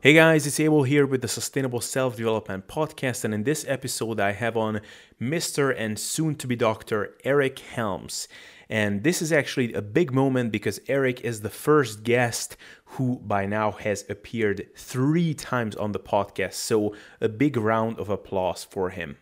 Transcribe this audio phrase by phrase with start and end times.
[0.00, 4.20] Hey guys, it's Abel here with the Sustainable Self Development Podcast, and in this episode,
[4.20, 4.80] I have on
[5.20, 5.74] Mr.
[5.76, 7.16] and soon to be Dr.
[7.24, 8.28] Eric Helms.
[8.70, 13.44] And this is actually a big moment because Eric is the first guest who by
[13.46, 16.54] now has appeared three times on the podcast.
[16.54, 19.16] So, a big round of applause for him.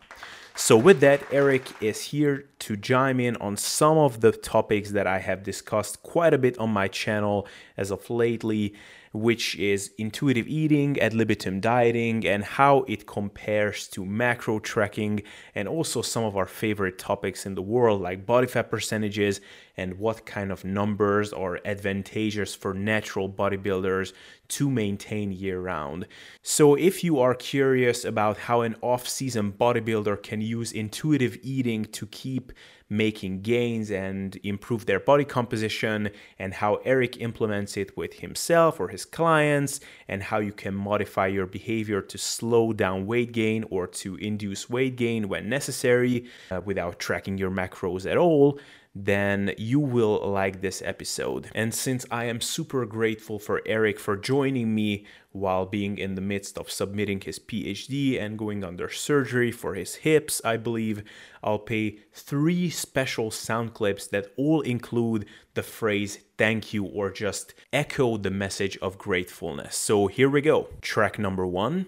[0.59, 5.07] So, with that, Eric is here to chime in on some of the topics that
[5.07, 7.47] I have discussed quite a bit on my channel
[7.79, 8.75] as of lately
[9.17, 15.23] which is intuitive eating, ad libitum dieting, and how it compares to macro tracking,
[15.55, 19.41] and also some of our favorite topics in the world like body fat percentages
[19.77, 24.13] and what kind of numbers are advantageous for natural bodybuilders
[24.49, 26.07] to maintain year round.
[26.43, 31.85] So, if you are curious about how an off season bodybuilder can use intuitive eating
[31.87, 32.53] to keep
[32.89, 38.89] making gains and improve their body composition, and how Eric implements it with himself or
[38.89, 43.87] his clients, and how you can modify your behavior to slow down weight gain or
[43.87, 48.59] to induce weight gain when necessary uh, without tracking your macros at all
[48.99, 51.51] then you will like this episode.
[51.55, 56.23] And since I am super grateful for Eric for joining me while being in the
[56.23, 61.05] midst of submitting his PhD and going under surgery for his hips, I believe
[61.45, 67.53] I'll pay three special sound clips that all include the phrase thank you or just
[67.75, 69.77] echo the message of gratefulness.
[69.77, 70.69] So here we go.
[70.81, 71.87] Track number one.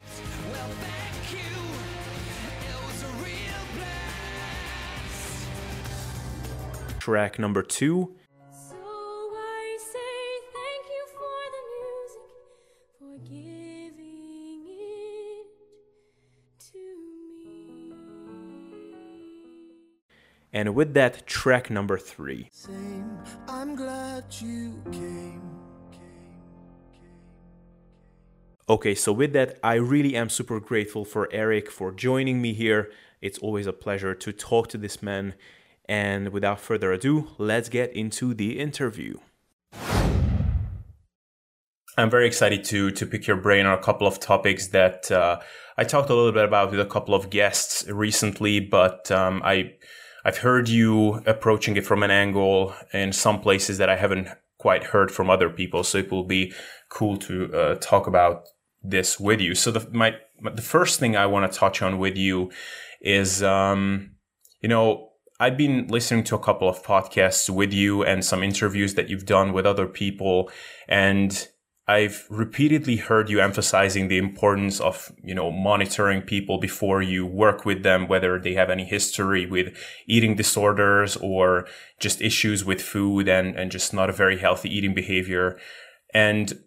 [0.52, 0.70] Well,
[7.08, 8.14] track number two.
[20.52, 22.50] And with that, track number three.
[22.52, 23.18] Same,
[28.68, 32.90] Okay, so with that, I really am super grateful for Eric for joining me here.
[33.22, 35.32] It's always a pleasure to talk to this man
[35.88, 39.18] and without further ado, let's get into the interview.
[41.96, 45.40] I'm very excited to to pick your brain on a couple of topics that uh,
[45.76, 49.72] I talked a little bit about with a couple of guests recently, but um, I
[50.24, 54.28] I've heard you approaching it from an angle in some places that I haven't
[54.58, 55.82] quite heard from other people.
[55.82, 56.52] So it will be
[56.88, 58.44] cool to uh, talk about
[58.82, 59.54] this with you.
[59.54, 60.14] So the my
[60.54, 62.52] the first thing I want to touch on with you
[63.00, 64.12] is um,
[64.60, 65.07] you know
[65.40, 69.26] I've been listening to a couple of podcasts with you and some interviews that you've
[69.26, 70.50] done with other people.
[70.88, 71.48] And
[71.86, 77.64] I've repeatedly heard you emphasizing the importance of, you know, monitoring people before you work
[77.64, 79.76] with them, whether they have any history with
[80.08, 81.68] eating disorders or
[82.00, 85.56] just issues with food and, and just not a very healthy eating behavior.
[86.12, 86.64] And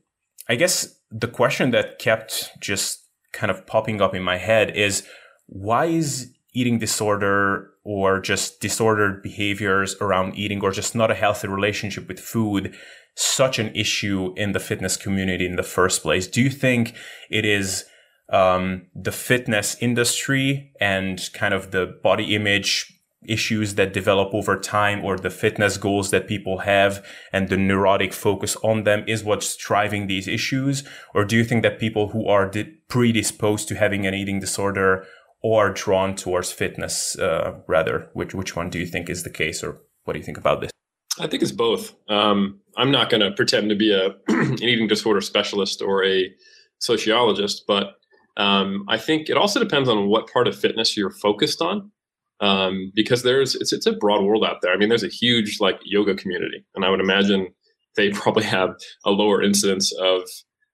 [0.48, 5.06] I guess the question that kept just kind of popping up in my head is
[5.48, 11.48] why is eating disorder or just disordered behaviors around eating or just not a healthy
[11.48, 12.76] relationship with food
[13.16, 16.28] such an issue in the fitness community in the first place?
[16.28, 16.96] Do you think
[17.30, 17.86] it is
[18.30, 22.98] um, the fitness industry and kind of the body image
[23.28, 28.14] issues that develop over time or the fitness goals that people have and the neurotic
[28.14, 30.84] focus on them is what's driving these issues?
[31.14, 32.52] Or do you think that people who are
[32.88, 35.06] predisposed to having an eating disorder
[35.44, 38.10] or drawn towards fitness uh, rather?
[38.14, 40.62] Which which one do you think is the case, or what do you think about
[40.62, 40.72] this?
[41.20, 41.94] I think it's both.
[42.10, 46.32] Um, I'm not going to pretend to be a an eating disorder specialist or a
[46.80, 47.96] sociologist, but
[48.38, 51.92] um, I think it also depends on what part of fitness you're focused on.
[52.40, 54.74] Um, because there's it's it's a broad world out there.
[54.74, 57.50] I mean, there's a huge like yoga community, and I would imagine
[57.96, 58.72] they probably have
[59.06, 60.24] a lower incidence of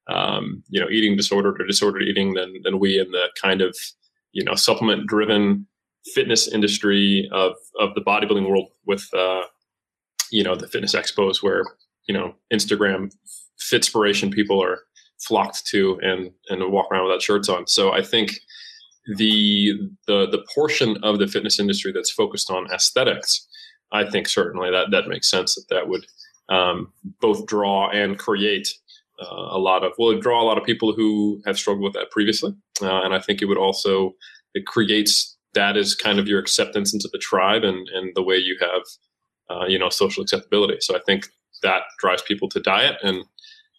[0.10, 3.76] um, you know eating disordered or disordered eating than than we in the kind of
[4.38, 5.66] you know supplement driven
[6.14, 9.42] fitness industry of of the bodybuilding world with uh,
[10.32, 11.64] you know the fitness expos where
[12.08, 13.12] you know Instagram
[13.60, 14.82] fitspiration people are
[15.20, 17.66] flocked to and and walk around without shirts on.
[17.66, 18.40] So I think
[19.16, 19.74] the
[20.06, 23.48] the the portion of the fitness industry that's focused on aesthetics,
[23.92, 26.06] I think certainly that that makes sense that that would
[26.50, 28.68] um, both draw and create
[29.20, 32.12] uh, a lot of well, draw a lot of people who have struggled with that
[32.12, 34.14] previously, uh, and I think it would also
[34.54, 38.38] it creates that as kind of your acceptance into the tribe and and the way
[38.38, 38.82] you have
[39.50, 40.78] uh, you know social acceptability.
[40.82, 41.28] So I think
[41.64, 43.24] that drives people to diet, and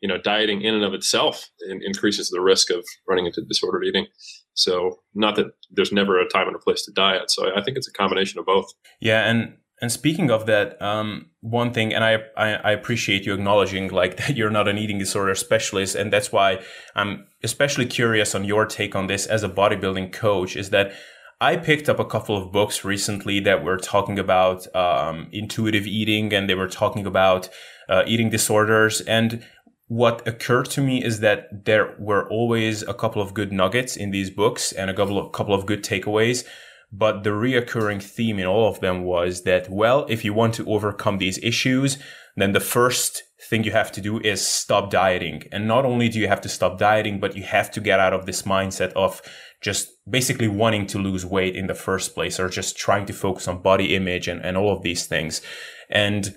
[0.03, 3.85] you know dieting in and of itself in, increases the risk of running into disordered
[3.85, 4.07] eating.
[4.55, 7.31] So not that there's never a time and a place to diet.
[7.31, 8.73] So I, I think it's a combination of both.
[9.01, 13.35] Yeah, and and speaking of that, um, one thing, and I, I, I appreciate you
[13.35, 16.61] acknowledging like that you're not an eating disorder specialist, and that's why
[16.95, 20.57] I'm especially curious on your take on this as a bodybuilding coach.
[20.57, 20.93] Is that
[21.41, 26.33] I picked up a couple of books recently that were talking about um, intuitive eating,
[26.33, 27.49] and they were talking about
[27.89, 29.01] uh, eating disorders.
[29.03, 29.45] And
[29.87, 34.11] what occurred to me is that there were always a couple of good nuggets in
[34.11, 36.45] these books and a couple of couple of good takeaways.
[36.91, 40.69] But the reoccurring theme in all of them was that, well, if you want to
[40.71, 41.99] overcome these issues,
[42.37, 45.45] then the first thing you have to do is stop dieting.
[45.53, 48.13] And not only do you have to stop dieting, but you have to get out
[48.13, 49.21] of this mindset of
[49.61, 53.49] just basically wanting to lose weight in the first place or just trying to focus
[53.49, 55.43] on body image and, and all of these things.
[55.91, 56.37] And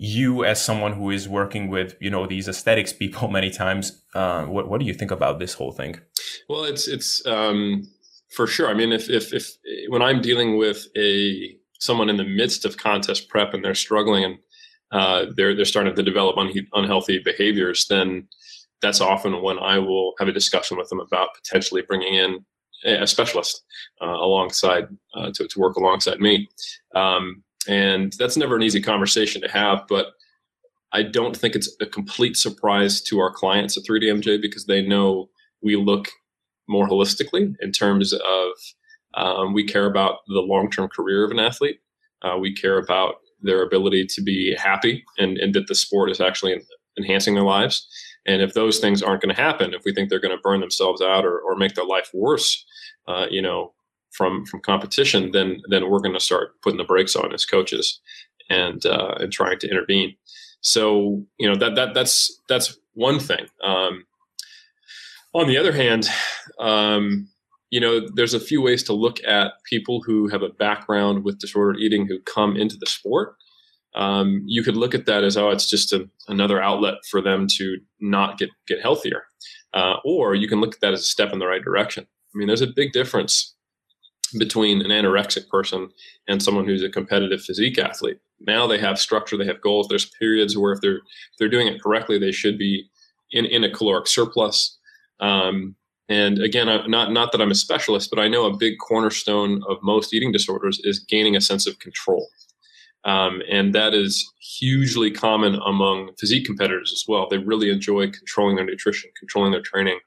[0.00, 4.44] you as someone who is working with you know these aesthetics people many times uh,
[4.44, 6.00] what, what do you think about this whole thing
[6.48, 7.82] well it's it's um
[8.30, 8.68] for sure.
[8.68, 9.50] I mean, if, if, if,
[9.88, 14.24] when I'm dealing with a, someone in the midst of contest prep and they're struggling
[14.24, 14.38] and
[14.92, 18.28] uh, they're, they're starting to develop un- unhealthy behaviors, then
[18.80, 22.44] that's often when I will have a discussion with them about potentially bringing in
[22.84, 23.64] a specialist
[24.00, 26.48] uh, alongside uh, to, to work alongside me.
[26.94, 30.12] Um, and that's never an easy conversation to have, but
[30.92, 35.28] I don't think it's a complete surprise to our clients at 3DMJ because they know
[35.62, 36.08] we look
[36.68, 38.48] more holistically in terms of
[39.14, 41.80] um, we care about the long term career of an athlete.
[42.22, 46.20] Uh, we care about their ability to be happy and, and that the sport is
[46.20, 46.60] actually
[46.96, 47.86] enhancing their lives.
[48.26, 50.60] And if those things aren't going to happen, if we think they're going to burn
[50.60, 52.64] themselves out or, or make their life worse,
[53.06, 53.72] uh, you know,
[54.10, 58.00] from from competition, then then we're going to start putting the brakes on as coaches
[58.50, 60.16] and uh, and trying to intervene.
[60.60, 63.46] So you know that that that's that's one thing.
[63.62, 64.04] Um,
[65.34, 66.08] on the other hand,
[66.58, 67.28] um,
[67.70, 71.38] you know, there's a few ways to look at people who have a background with
[71.38, 73.34] disordered eating who come into the sport.
[73.94, 77.46] Um, you could look at that as, oh, it's just a, another outlet for them
[77.56, 79.24] to not get get healthier,
[79.74, 82.06] uh, or you can look at that as a step in the right direction.
[82.34, 83.54] I mean, there's a big difference
[84.38, 85.88] between an anorexic person
[86.28, 88.18] and someone who's a competitive physique athlete.
[88.40, 89.88] Now they have structure, they have goals.
[89.88, 92.88] There's periods where if they're if they're doing it correctly, they should be
[93.32, 94.78] in in a caloric surplus.
[95.20, 95.74] Um,
[96.08, 99.78] and again, not not that I'm a specialist, but I know a big cornerstone of
[99.82, 102.28] most eating disorders is gaining a sense of control,
[103.04, 107.28] um, and that is hugely common among physique competitors as well.
[107.28, 110.00] They really enjoy controlling their nutrition, controlling their training,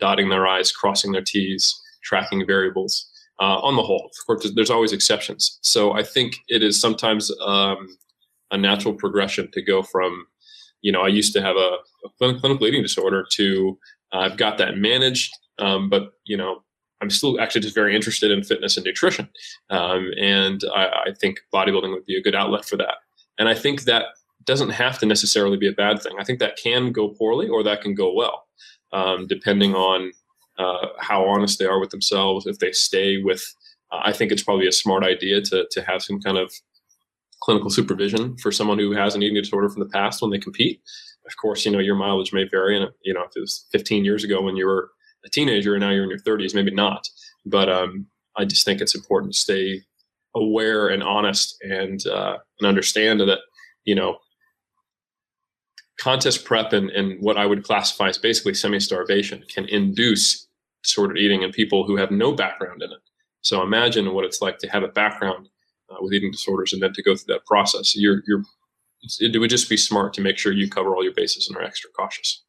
[0.00, 3.08] dotting their i's, crossing their t's, tracking variables.
[3.40, 5.58] Uh, on the whole, of course, there's always exceptions.
[5.62, 7.88] So I think it is sometimes um,
[8.52, 10.26] a natural progression to go from,
[10.80, 13.78] you know, I used to have a, a clinical eating disorder to
[14.12, 16.62] I've got that managed, um, but you know,
[17.00, 19.28] I'm still actually just very interested in fitness and nutrition,
[19.70, 22.94] um, and I, I, think bodybuilding would be a good outlet for that.
[23.38, 24.06] And I think that
[24.44, 26.12] doesn't have to necessarily be a bad thing.
[26.18, 28.44] I think that can go poorly or that can go well,
[28.92, 30.12] um, depending on
[30.58, 32.46] uh, how honest they are with themselves.
[32.46, 33.42] If they stay with,
[33.90, 36.52] uh, I think it's probably a smart idea to to have some kind of
[37.40, 40.80] clinical supervision for someone who has an eating disorder from the past when they compete
[41.26, 42.76] of course, you know, your mileage may vary.
[42.76, 44.90] And, you know, if it was 15 years ago when you were
[45.24, 47.08] a teenager and now you're in your 30s, maybe not.
[47.46, 49.82] But um, I just think it's important to stay
[50.34, 53.38] aware and honest and, uh, and understand that,
[53.84, 54.18] you know,
[55.98, 60.48] contest prep and, and what I would classify as basically semi starvation can induce
[60.82, 62.98] disordered eating in people who have no background in it.
[63.42, 65.48] So imagine what it's like to have a background
[65.90, 67.96] uh, with eating disorders and then to go through that process.
[67.96, 68.42] You're, you're
[69.20, 71.62] it would just be smart to make sure you cover all your bases and are
[71.62, 72.42] extra cautious.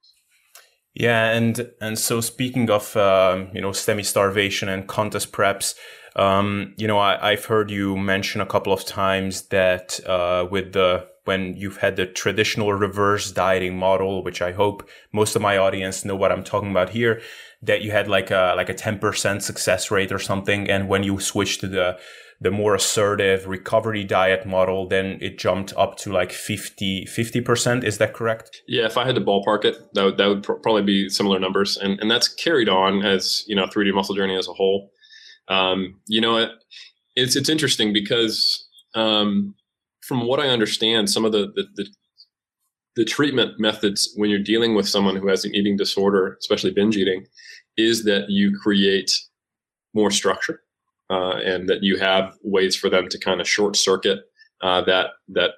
[0.94, 5.74] Yeah, and and so speaking of um, you know semi starvation and contest preps,
[6.16, 10.74] um, you know I, have heard you mention a couple of times that uh, with
[10.74, 15.58] the when you've had the traditional reverse dieting model, which I hope most of my
[15.58, 17.22] audience know what I'm talking about here,
[17.62, 21.20] that you had like a like a 10% success rate or something, and when you
[21.20, 21.98] switched to the
[22.42, 27.84] the more assertive recovery diet model, then it jumped up to like 50, 50%.
[27.84, 28.62] Is that correct?
[28.68, 31.40] Yeah, if I had to ballpark it, that would, that would pr- probably be similar
[31.40, 31.78] numbers.
[31.78, 34.92] And, and that's carried on as, you know, 3D muscle journey as a whole.
[35.48, 36.52] Um, you know, it,
[37.16, 39.56] it's, it's interesting because, um,
[40.02, 41.88] from what I understand, some of the, the, the,
[42.96, 46.98] the treatment methods when you're dealing with someone who has an eating disorder, especially binge
[46.98, 47.26] eating,
[47.78, 49.12] is that you create
[49.94, 50.62] more structure
[51.14, 54.20] uh, and that you have ways for them to kind of short circuit
[54.62, 55.52] uh, that that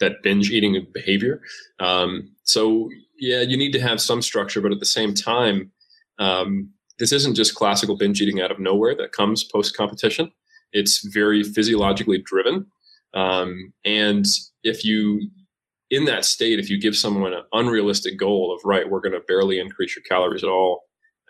[0.00, 1.42] that binge eating behavior.
[1.80, 2.10] Um,
[2.44, 5.72] so yeah, you need to have some structure, but at the same time,
[6.18, 10.30] um, this isn't just classical binge eating out of nowhere that comes post competition.
[10.72, 12.66] It's very physiologically driven.
[13.14, 14.24] Um, and
[14.62, 15.28] if you,
[15.90, 19.26] in that state, if you give someone an unrealistic goal of, right, we're going to
[19.26, 20.82] barely increase your calories at all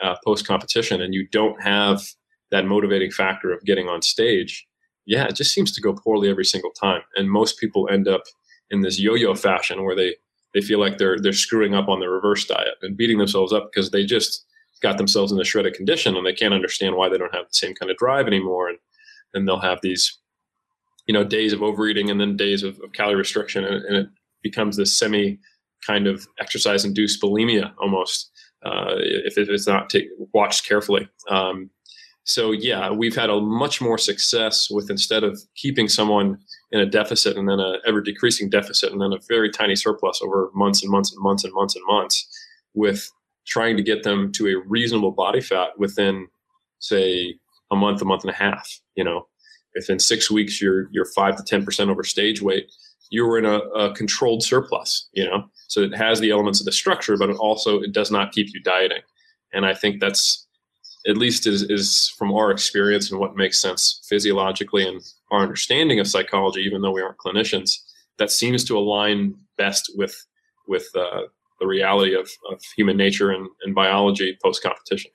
[0.03, 2.03] uh, post competition, and you don't have
[2.50, 4.67] that motivating factor of getting on stage,
[5.07, 7.02] yeah, it just seems to go poorly every single time.
[7.17, 8.23] And most people end up
[8.71, 10.17] in this yo-yo fashion where they
[10.55, 13.71] they feel like they're they're screwing up on the reverse diet and beating themselves up
[13.71, 14.45] because they just
[14.83, 17.55] got themselves in a shredded condition and they can't understand why they don't have the
[17.55, 18.78] same kind of drive anymore and
[19.35, 20.19] then they'll have these
[21.07, 24.09] you know days of overeating and then days of, of calorie restriction and, and, it
[24.43, 25.38] becomes this semi
[25.85, 28.31] kind of exercise induced bulimia almost
[28.64, 31.71] uh, if it's not t- watched carefully um,
[32.29, 36.39] so yeah we've had a much more success with instead of keeping someone
[36.73, 40.21] in a deficit and then a ever decreasing deficit and then a very tiny surplus
[40.23, 42.29] over months and months and months and months and months
[42.75, 43.11] with
[43.47, 46.29] trying to get them to a reasonable body fat within
[46.81, 47.35] say
[47.71, 49.27] a month a month and a half you know?
[49.75, 52.71] If in six weeks you're you're five to ten percent over stage weight
[53.11, 55.45] you're in a, a controlled surplus you know?
[55.69, 58.49] So it has the elements of the structure but it also it does not keep
[58.53, 59.03] you dieting.
[59.55, 60.48] And i think that's
[61.07, 65.00] at least is, is from our experience and what makes sense physiologically and
[65.31, 67.71] our understanding of psychology, even though we aren't clinicians,
[68.19, 70.26] that seems to align best with
[70.67, 71.23] with uh,
[71.61, 75.11] the reality of, of human nature and, and biology post competition.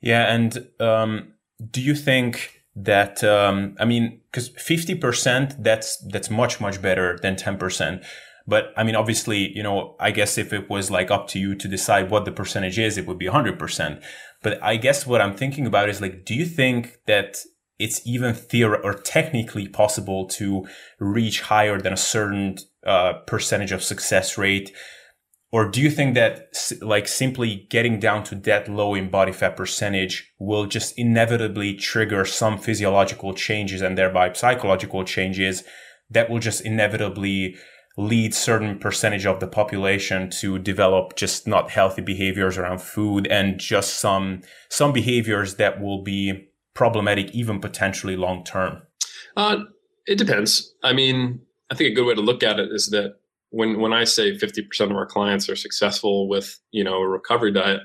[0.00, 1.34] Yeah, and um,
[1.70, 7.18] do you think that um, I mean, because fifty percent that's that's much much better
[7.22, 8.02] than ten percent.
[8.48, 11.54] But I mean, obviously, you know, I guess if it was like up to you
[11.56, 14.00] to decide what the percentage is, it would be 100%.
[14.46, 17.38] But I guess what I'm thinking about is like, do you think that
[17.80, 20.68] it's even theoretically or technically possible to
[21.00, 24.70] reach higher than a certain uh, percentage of success rate?
[25.50, 26.46] Or do you think that
[26.80, 32.24] like simply getting down to that low in body fat percentage will just inevitably trigger
[32.24, 35.64] some physiological changes and thereby psychological changes
[36.08, 37.56] that will just inevitably
[37.96, 43.58] lead certain percentage of the population to develop just not healthy behaviors around food and
[43.58, 48.82] just some some behaviors that will be problematic, even potentially long term?
[49.36, 49.60] Uh,
[50.06, 50.74] it depends.
[50.84, 53.16] I mean, I think a good way to look at it is that
[53.50, 57.52] when when I say 50% of our clients are successful with you know a recovery
[57.52, 57.80] diet,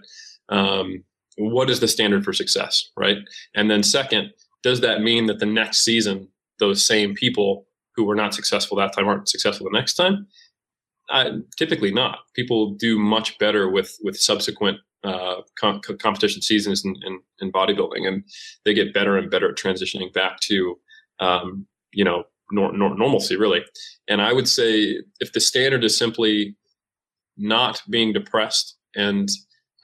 [0.49, 1.03] um,
[1.37, 3.17] what is the standard for success, right?
[3.55, 6.27] And then second, does that mean that the next season
[6.59, 7.65] those same people
[8.01, 10.27] who were not successful that time aren't successful the next time?
[11.57, 12.19] Typically not.
[12.33, 18.07] People do much better with with subsequent uh, com- competition seasons in, in, in, bodybuilding,
[18.07, 18.23] and
[18.65, 20.77] they get better and better at transitioning back to,
[21.19, 23.63] um, you know, nor- nor- normalcy really.
[24.07, 26.55] And I would say if the standard is simply
[27.35, 29.27] not being depressed and,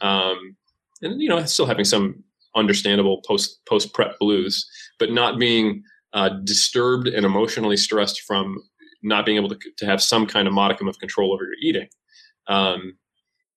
[0.02, 0.56] um,
[1.02, 2.24] and you know, still having some
[2.56, 4.70] understandable post post prep blues,
[5.00, 5.84] but not being
[6.18, 8.58] uh, disturbed and emotionally stressed from
[9.04, 11.88] not being able to, to have some kind of modicum of control over your eating.
[12.48, 12.98] Um,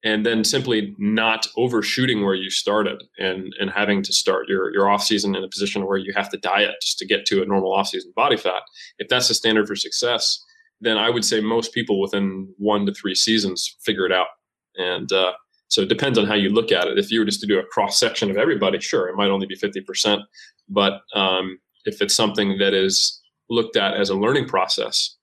[0.02, 4.90] and then simply not overshooting where you started and and having to start your your
[4.90, 7.46] off season in a position where you have to diet just to get to a
[7.46, 8.62] normal off season body fat.
[8.98, 10.44] If that's the standard for success,
[10.80, 14.30] then I would say most people within one to three seasons figure it out.
[14.76, 15.32] And uh,
[15.68, 16.98] so it depends on how you look at it.
[16.98, 19.46] If you were just to do a cross section of everybody, sure, it might only
[19.46, 20.20] be fifty percent.
[20.68, 25.16] But um, if it's something that is looked at as a learning process,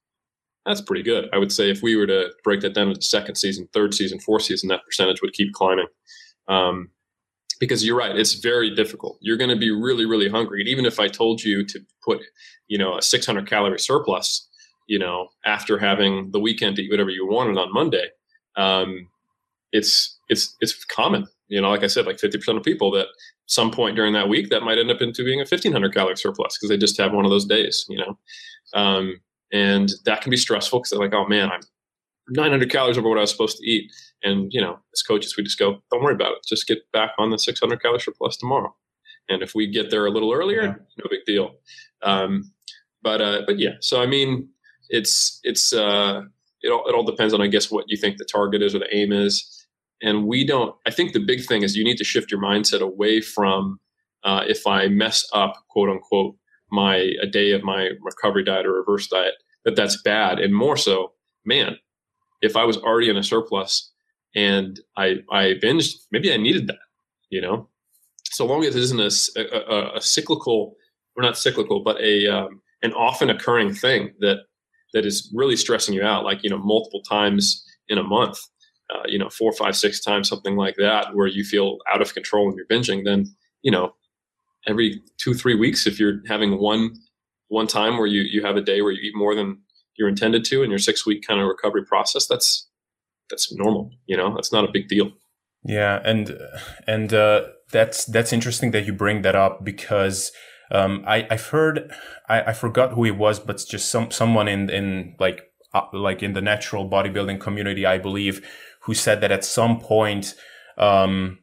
[0.65, 1.29] that's pretty good.
[1.33, 4.19] I would say if we were to break that down into second season, third season,
[4.19, 5.87] fourth season, that percentage would keep climbing.
[6.47, 6.89] Um,
[7.59, 9.17] because you're right, it's very difficult.
[9.21, 10.61] You're going to be really, really hungry.
[10.61, 12.19] And even if I told you to put,
[12.67, 14.47] you know, a 600 calorie surplus,
[14.87, 18.07] you know, after having the weekend to eat whatever you wanted on Monday,
[18.57, 19.07] um,
[19.71, 21.27] it's it's it's common.
[21.47, 23.07] You know, like I said, like 50% of people that
[23.45, 26.57] some point during that week that might end up into being a 1500 calorie surplus
[26.57, 27.85] because they just have one of those days.
[27.89, 28.17] You know,
[28.73, 31.61] um, and that can be stressful because they're like, oh man, I'm
[32.29, 33.91] 900 calories over what I was supposed to eat.
[34.23, 36.45] And you know, as coaches, we just go, don't worry about it.
[36.47, 38.75] Just get back on the 600 calorie surplus tomorrow.
[39.29, 40.73] And if we get there a little earlier, yeah.
[40.97, 41.55] no big deal.
[42.01, 42.51] Um,
[43.01, 44.49] but uh, but yeah, so I mean,
[44.89, 46.21] it's it's uh,
[46.61, 48.79] it all it all depends on I guess what you think the target is or
[48.79, 49.53] the aim is.
[50.01, 50.75] And we don't.
[50.85, 53.79] I think the big thing is you need to shift your mindset away from
[54.23, 56.35] uh, if I mess up, quote unquote,
[56.71, 59.33] my a day of my recovery diet or reverse diet
[59.65, 61.13] that that's bad and more so
[61.45, 61.77] man
[62.41, 63.91] if i was already in a surplus
[64.35, 66.79] and i i binged maybe i needed that
[67.29, 67.67] you know
[68.25, 70.75] so long as it isn't a, a, a cyclical
[71.15, 74.39] or not cyclical but a um, an often occurring thing that
[74.93, 78.39] that is really stressing you out like you know multiple times in a month
[78.93, 82.13] uh, you know four five six times something like that where you feel out of
[82.13, 83.25] control when you're binging then
[83.61, 83.93] you know
[84.65, 86.95] every two three weeks if you're having one
[87.49, 89.57] one time where you you have a day where you eat more than
[89.97, 92.67] you're intended to in your six week kind of recovery process, that's
[93.29, 93.91] that's normal.
[94.05, 95.11] You know, that's not a big deal.
[95.63, 96.37] Yeah, and
[96.85, 100.31] and uh, that's that's interesting that you bring that up because
[100.71, 101.91] um, I I've heard
[102.29, 105.41] I, I forgot who it was, but just some someone in in like
[105.73, 108.47] uh, like in the natural bodybuilding community, I believe,
[108.87, 110.33] who said that at some point.
[110.77, 111.39] Um,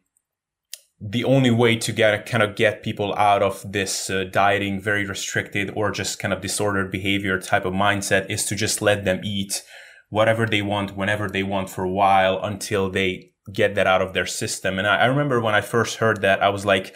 [1.01, 5.05] the only way to get kind of get people out of this uh, dieting very
[5.05, 9.21] restricted or just kind of disordered behavior type of mindset is to just let them
[9.23, 9.63] eat
[10.09, 14.15] whatever they want whenever they want for a while until they get that out of
[14.15, 16.95] their system and I, I remember when i first heard that i was like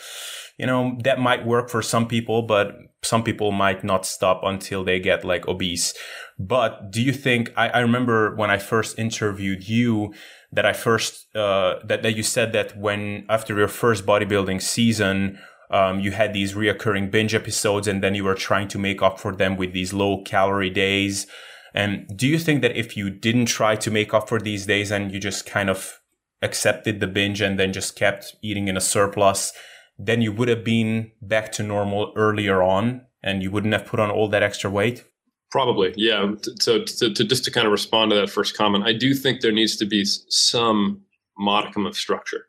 [0.57, 4.85] you know that might work for some people but some people might not stop until
[4.85, 5.93] they get like obese
[6.39, 10.15] but do you think I, I remember when i first interviewed you
[10.53, 15.39] that I first uh, that that you said that when after your first bodybuilding season.
[15.71, 19.21] Um, you had these reoccurring binge episodes and then you were trying to make up
[19.21, 21.27] for them with these low calorie days.
[21.75, 24.91] And do you think that if you didn't try to make up for these days
[24.91, 26.01] and you just kind of
[26.43, 29.53] accepted the binge and then just kept eating in a surplus,
[29.99, 34.01] then you would have been back to normal earlier on and you wouldn't have put
[34.01, 35.05] on all that extra weight?
[35.51, 36.33] Probably, yeah.
[36.61, 39.41] So, to, to, just to kind of respond to that first comment, I do think
[39.41, 41.01] there needs to be some
[41.39, 42.47] modicum of structure,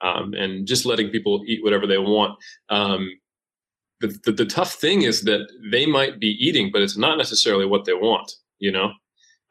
[0.00, 2.38] um, and just letting people eat whatever they want.
[2.68, 3.10] Um,
[4.00, 7.66] the, the, the tough thing is that they might be eating, but it's not necessarily
[7.66, 8.32] what they want.
[8.58, 8.92] You know,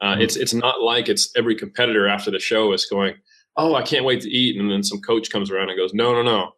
[0.02, 0.22] uh, mm-hmm.
[0.22, 3.16] it's it's not like it's every competitor after the show is going,
[3.58, 6.14] "Oh, I can't wait to eat," and then some coach comes around and goes, "No,
[6.14, 6.52] no, no,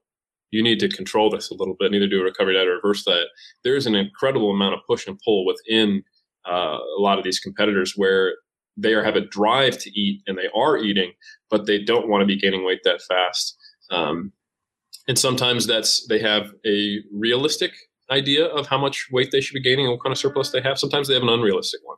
[0.52, 1.92] you need to control this a little bit.
[1.92, 3.28] Neither do a recovery diet or reverse diet."
[3.64, 6.04] There's an incredible amount of push and pull within
[6.50, 8.36] uh, a lot of these competitors where
[8.78, 11.12] they are, have a drive to eat and they are eating,
[11.50, 13.58] but they don't want to be gaining weight that fast.
[13.90, 14.32] Um,
[15.08, 17.72] and sometimes that's they have a realistic
[18.12, 20.62] idea of how much weight they should be gaining and what kind of surplus they
[20.62, 20.78] have.
[20.78, 21.98] Sometimes they have an unrealistic one.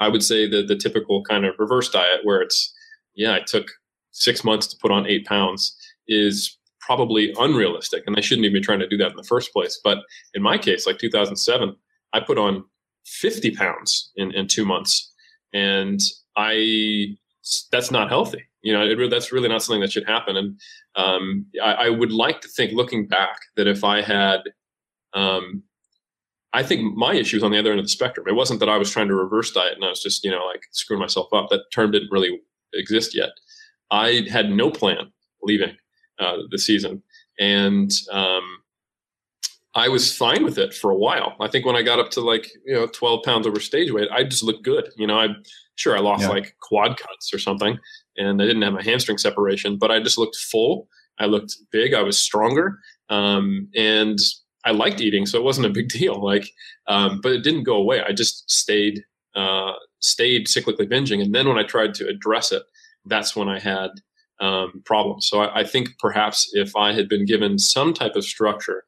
[0.00, 2.74] I would say that the typical kind of reverse diet where it's,
[3.14, 3.68] yeah, I took
[4.10, 5.76] six months to put on eight pounds
[6.08, 8.04] is probably unrealistic.
[8.06, 9.80] And they shouldn't even be trying to do that in the first place.
[9.82, 9.98] But
[10.34, 11.74] in my case, like 2007,
[12.12, 12.64] I put on
[13.06, 15.12] 50 pounds in, in two months.
[15.52, 16.00] And
[16.36, 17.16] I,
[17.70, 18.44] that's not healthy.
[18.62, 20.36] You know, it, that's really not something that should happen.
[20.36, 20.60] And
[20.96, 24.40] um, I, I, would like to think, looking back, that if I had,
[25.14, 25.62] um,
[26.52, 28.26] I think my issue was on the other end of the spectrum.
[28.26, 30.44] It wasn't that I was trying to reverse diet and I was just, you know,
[30.46, 31.48] like screwing myself up.
[31.50, 32.40] That term didn't really
[32.74, 33.30] exist yet.
[33.90, 35.76] I had no plan leaving
[36.18, 37.02] uh, the season,
[37.38, 38.42] and um,
[39.76, 41.36] I was fine with it for a while.
[41.38, 44.08] I think when I got up to like, you know, 12 pounds over stage weight,
[44.10, 44.88] I just looked good.
[44.96, 45.28] You know, I
[45.74, 46.30] sure I lost yeah.
[46.30, 47.78] like quad cuts or something
[48.16, 50.88] and I didn't have a hamstring separation, but I just looked full.
[51.18, 51.92] I looked big.
[51.92, 52.78] I was stronger.
[53.10, 54.18] Um, and
[54.64, 55.26] I liked eating.
[55.26, 56.24] So it wasn't a big deal.
[56.24, 56.50] Like,
[56.88, 58.00] um, but it didn't go away.
[58.02, 61.20] I just stayed, uh, stayed cyclically binging.
[61.20, 62.62] And then when I tried to address it,
[63.04, 63.90] that's when I had,
[64.40, 65.28] um, problems.
[65.28, 68.84] So I, I think perhaps if I had been given some type of structure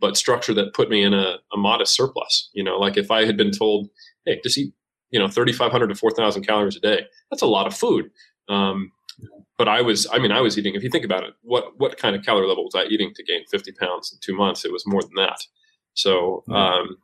[0.00, 2.50] but structure that put me in a, a modest surplus.
[2.52, 3.88] You know, like if I had been told,
[4.24, 4.72] hey, just eat,
[5.10, 8.10] you know, 3,500 to 4,000 calories a day, that's a lot of food.
[8.48, 8.92] Um,
[9.56, 11.96] but I was, I mean, I was eating, if you think about it, what, what
[11.96, 14.64] kind of calorie level was I eating to gain 50 pounds in two months?
[14.64, 15.40] It was more than that.
[15.94, 16.96] So, um,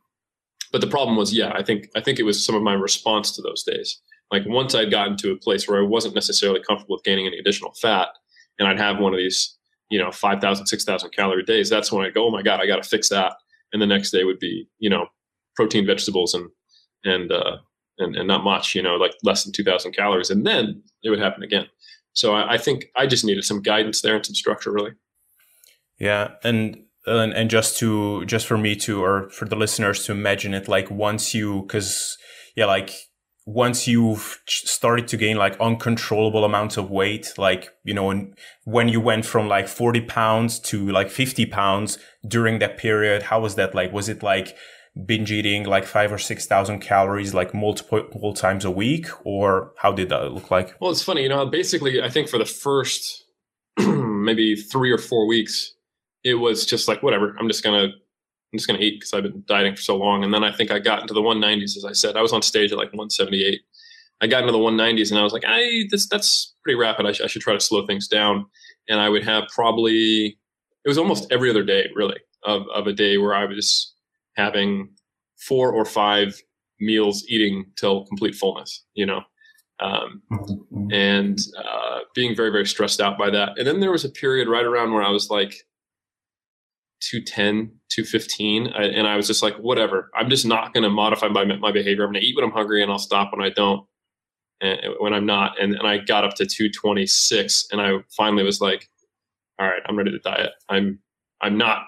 [0.71, 3.35] but the problem was, yeah, I think, I think it was some of my response
[3.35, 3.99] to those days.
[4.31, 7.37] Like once I'd gotten to a place where I wasn't necessarily comfortable with gaining any
[7.37, 8.09] additional fat
[8.57, 9.57] and I'd have one of these
[9.89, 12.81] you know 5000 6000 calorie days that's when i go oh my god i got
[12.81, 13.33] to fix that.
[13.73, 15.07] And the next day would be you know
[15.55, 16.49] protein vegetables and
[17.03, 17.57] and uh
[17.97, 21.19] and, and not much you know like less than 2000 calories and then it would
[21.19, 21.67] happen again.
[22.13, 24.91] So I, I think i just needed some guidance there and some structure really.
[25.99, 30.11] Yeah and and, and just to just for me to or for the listeners to
[30.11, 32.17] imagine it like once you because
[32.55, 32.91] yeah like
[33.45, 38.27] once you've started to gain like uncontrollable amounts of weight, like, you know,
[38.63, 43.41] when, you went from like 40 pounds to like 50 pounds during that period, how
[43.41, 43.93] was that like?
[43.93, 44.55] Was it like
[45.05, 49.07] binge eating like five or 6,000 calories like multiple times a week?
[49.23, 50.75] Or how did that look like?
[50.81, 53.25] Well, it's funny, you know, basically, I think for the first
[53.77, 55.75] maybe three or four weeks,
[56.23, 57.95] it was just like, whatever, I'm just going to
[58.55, 60.23] I'm just going to eat because I've been dieting for so long.
[60.23, 62.15] And then I think I got into the 190s, as I said.
[62.15, 63.59] I was on stage at like 178.
[64.21, 67.05] I got into the 190s and I was like, I this that's pretty rapid.
[67.05, 68.45] I, sh- I should try to slow things down.
[68.87, 70.37] And I would have probably
[70.85, 73.93] it was almost every other day, really, of of a day where I was
[74.37, 74.89] having
[75.35, 76.41] four or five
[76.79, 78.85] meals, eating till complete fullness.
[78.93, 79.21] You know.
[79.81, 80.89] Um, mm-hmm.
[80.93, 84.47] and uh, being very very stressed out by that and then there was a period
[84.47, 85.53] right around where i was like
[87.01, 88.67] 210, 215.
[88.67, 90.09] I, and I was just like, whatever.
[90.15, 92.03] I'm just not going to modify my, my behavior.
[92.03, 93.85] I'm going to eat when I'm hungry and I'll stop when I don't,
[94.61, 95.61] and when I'm not.
[95.61, 98.89] And, and I got up to 226 and I finally was like,
[99.59, 100.51] all right, I'm ready to diet.
[100.69, 100.99] I'm,
[101.41, 101.83] I'm not,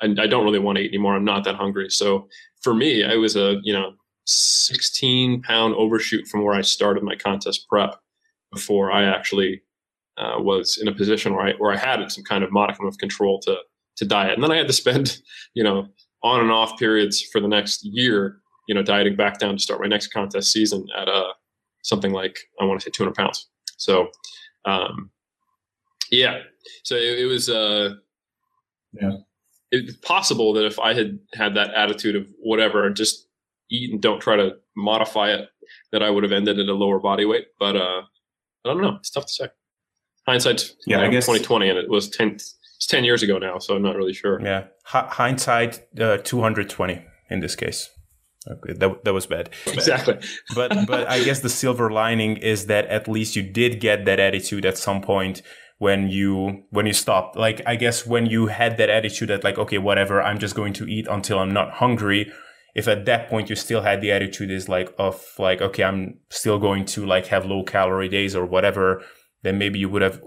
[0.00, 1.16] I, I don't really want to eat anymore.
[1.16, 1.90] I'm not that hungry.
[1.90, 2.28] So
[2.62, 3.92] for me, I was a, you know,
[4.26, 7.96] 16 pound overshoot from where I started my contest prep
[8.52, 9.62] before I actually
[10.18, 12.98] uh, was in a position where I, where I had some kind of modicum of
[12.98, 13.56] control to,
[14.00, 14.34] to diet.
[14.34, 15.18] And then I had to spend,
[15.54, 15.86] you know,
[16.22, 19.80] on and off periods for the next year, you know, dieting back down to start
[19.80, 21.32] my next contest season at uh,
[21.82, 23.48] something like, I want to say 200 pounds.
[23.76, 24.08] So,
[24.64, 25.10] um,
[26.10, 26.40] yeah,
[26.82, 27.94] so it, it was, uh,
[28.92, 29.12] yeah,
[29.70, 33.28] it's possible that if I had had that attitude of whatever, just
[33.70, 35.48] eat and don't try to modify it,
[35.92, 37.46] that I would have ended at a lower body weight.
[37.58, 38.02] But, uh,
[38.64, 38.96] I don't know.
[38.96, 39.48] It's tough to say.
[40.26, 42.38] Hindsight's yeah, know, I guess 2020, and it was 10,
[42.80, 44.40] it's 10 years ago now, so I'm not really sure.
[44.40, 47.90] Yeah, H- hindsight uh, 220 in this case.
[48.50, 49.50] Okay, that, that was bad.
[49.66, 50.18] Exactly.
[50.54, 54.18] but but I guess the silver lining is that at least you did get that
[54.18, 55.42] attitude at some point
[55.76, 57.36] when you when you stopped.
[57.36, 60.72] Like I guess when you had that attitude that like okay whatever I'm just going
[60.74, 62.32] to eat until I'm not hungry.
[62.74, 66.20] If at that point you still had the attitude is like of like okay I'm
[66.30, 69.02] still going to like have low calorie days or whatever,
[69.42, 70.22] then maybe you would have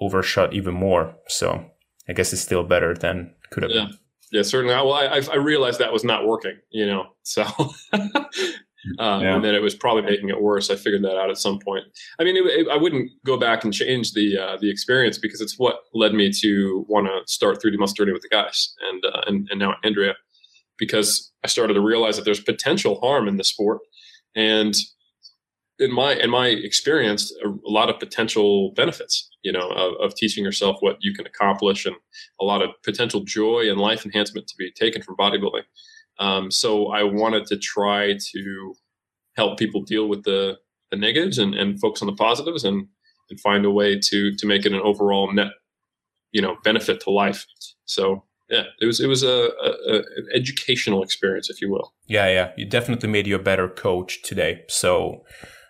[0.00, 1.16] overshot even more.
[1.26, 1.68] So
[2.08, 3.86] I guess it's still better than could have yeah.
[3.86, 3.98] been.
[4.32, 4.74] Yeah, certainly.
[4.74, 7.72] Well, I, I realized that was not working, you know, so, um,
[8.98, 9.34] yeah.
[9.34, 10.68] and that it was probably making it worse.
[10.68, 11.84] I figured that out at some point.
[12.18, 15.40] I mean, it, it, I wouldn't go back and change the, uh, the experience because
[15.40, 19.04] it's what led me to want to start 3D muscle journey with the guys and,
[19.04, 20.14] uh, and, and now Andrea,
[20.76, 23.78] because I started to realize that there's potential harm in the sport.
[24.34, 24.74] And
[25.78, 30.14] in my in my experience, a, a lot of potential benefits, you know, of, of,
[30.14, 31.96] teaching yourself what you can accomplish, and
[32.40, 35.64] a lot of potential joy and life enhancement to be taken from bodybuilding.
[36.18, 38.74] Um, so I wanted to try to
[39.36, 40.56] help people deal with the,
[40.90, 42.88] the negatives and, and focus on the positives, and
[43.28, 45.52] and find a way to to make it an overall net,
[46.32, 47.46] you know, benefit to life.
[47.84, 51.92] So yeah, it was it was a, a, an educational experience, if you will.
[52.06, 54.64] Yeah, yeah, you definitely made you a better coach today.
[54.68, 55.24] So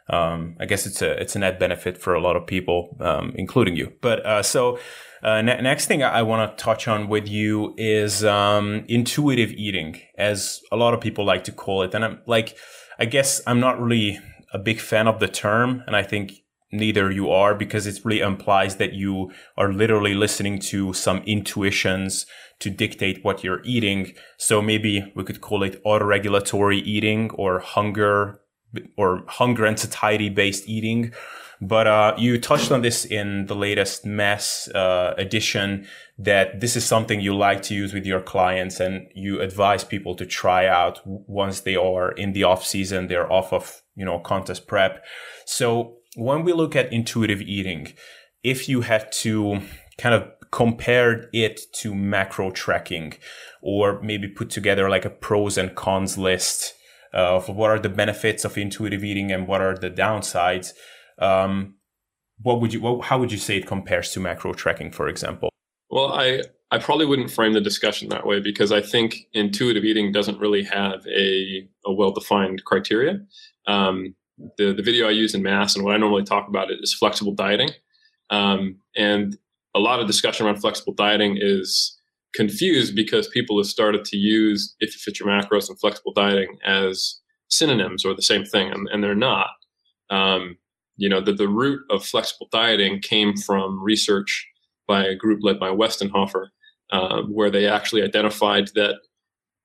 [0.08, 3.32] um, I guess it's a it's a net benefit for a lot of people, um,
[3.34, 3.92] including you.
[4.00, 4.78] But uh, so
[5.22, 10.00] uh, ne- next thing I, want to touch on with you is um, intuitive eating,
[10.16, 11.94] as a lot of people like to call it.
[11.94, 12.56] And I'm like,
[12.98, 14.20] I guess I'm not really
[14.52, 16.32] a big fan of the term, and I think
[16.70, 22.26] neither you are because it really implies that you are literally listening to some intuitions
[22.60, 24.14] to dictate what you're eating.
[24.38, 28.40] So maybe we could call it autoregulatory eating or hunger
[28.96, 31.12] or hunger and satiety based eating.
[31.60, 35.86] But uh, you touched on this in the latest mass uh, edition
[36.18, 40.14] that this is something you like to use with your clients and you advise people
[40.16, 44.18] to try out once they are in the off season, they're off of, you know,
[44.18, 45.04] contest prep.
[45.46, 47.94] So when we look at intuitive eating,
[48.42, 49.62] if you had to
[49.98, 53.14] kind of compare it to macro tracking
[53.62, 56.74] or maybe put together like a pros and cons list
[57.16, 60.74] of what are the benefits of intuitive eating and what are the downsides.
[61.18, 61.76] Um,
[62.42, 62.80] what would you?
[62.82, 65.48] What, how would you say it compares to macro tracking, for example?
[65.88, 70.12] Well, I I probably wouldn't frame the discussion that way because I think intuitive eating
[70.12, 73.20] doesn't really have a, a well defined criteria.
[73.66, 74.14] Um,
[74.58, 76.92] the the video I use in mass and what I normally talk about it is
[76.92, 77.70] flexible dieting,
[78.28, 79.38] um, and
[79.74, 81.95] a lot of discussion around flexible dieting is
[82.36, 86.58] confused because people have started to use if you fit your macros and flexible dieting
[86.64, 89.48] as synonyms or the same thing, and, and they're not.
[90.10, 90.58] Um,
[90.96, 94.46] you know, the, the root of flexible dieting came from research
[94.86, 96.48] by a group led by Westenhofer,
[96.90, 98.96] uh, where they actually identified that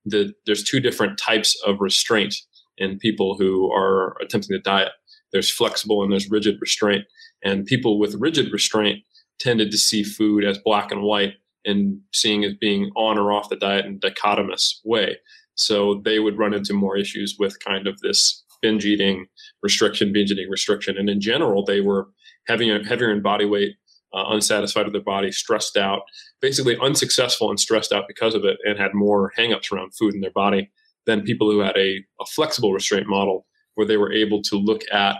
[0.05, 2.35] the, there's two different types of restraint
[2.77, 4.91] in people who are attempting to diet.
[5.31, 7.05] There's flexible and there's rigid restraint.
[7.43, 9.03] And people with rigid restraint
[9.39, 11.33] tended to see food as black and white
[11.65, 15.17] and seeing it being on or off the diet in dichotomous way.
[15.55, 19.27] So they would run into more issues with kind of this binge eating
[19.61, 20.97] restriction, binge eating restriction.
[20.97, 22.09] And in general, they were
[22.47, 23.75] having a heavier in body weight,
[24.13, 26.01] uh, unsatisfied with their body, stressed out,
[26.41, 30.21] basically unsuccessful and stressed out because of it, and had more hangups around food in
[30.21, 30.71] their body
[31.05, 33.45] than people who had a, a flexible restraint model
[33.75, 35.17] where they were able to look at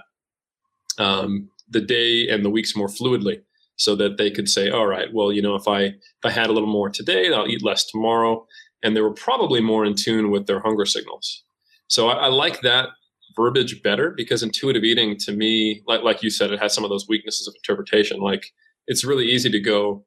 [0.97, 3.41] um, the day and the weeks more fluidly
[3.81, 6.51] so that they could say, all right, well, you know, if I if I had
[6.51, 8.45] a little more today, I'll eat less tomorrow.
[8.83, 11.43] And they were probably more in tune with their hunger signals.
[11.87, 12.89] So I, I like that
[13.35, 16.91] verbiage better because intuitive eating to me, like like you said, it has some of
[16.91, 18.19] those weaknesses of interpretation.
[18.19, 18.45] Like
[18.85, 20.05] it's really easy to go,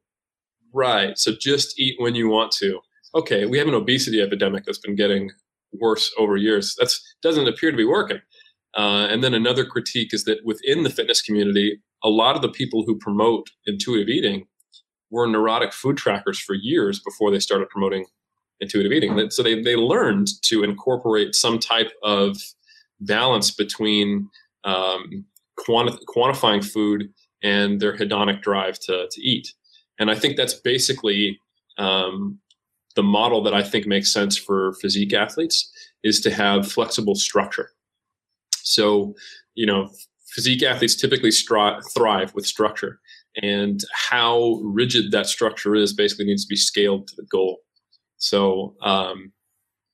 [0.73, 2.81] right, so just eat when you want to.
[3.15, 5.31] okay, we have an obesity epidemic that's been getting
[5.73, 6.75] worse over years.
[6.79, 8.21] That doesn't appear to be working.
[8.77, 12.51] Uh, and then another critique is that within the fitness community, a lot of the
[12.51, 14.47] people who promote intuitive eating
[15.11, 18.05] were neurotic food trackers for years before they started promoting
[18.61, 19.31] intuitive eating.
[19.31, 22.37] So they, they learned to incorporate some type of
[23.01, 24.29] balance between
[24.65, 25.25] um,
[25.57, 27.11] quanti- quantifying food
[27.43, 29.53] and their hedonic drive to, to eat.
[29.99, 31.39] And I think that's basically
[31.79, 32.39] um,
[32.97, 35.71] the model that I think makes sense for physique athletes
[36.03, 37.71] is to have flexible structure.
[38.63, 39.15] So,
[39.55, 39.91] you know,
[40.35, 43.01] physique athletes typically stri- thrive with structure,
[43.43, 47.59] and how rigid that structure is basically needs to be scaled to the goal.
[48.17, 49.33] So, um,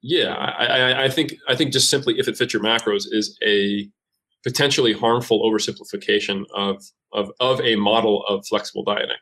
[0.02, 3.38] yeah, I, I, I think I think just simply if it fits your macros is
[3.46, 3.88] a
[4.42, 9.16] potentially harmful oversimplification of of of a model of flexible dieting,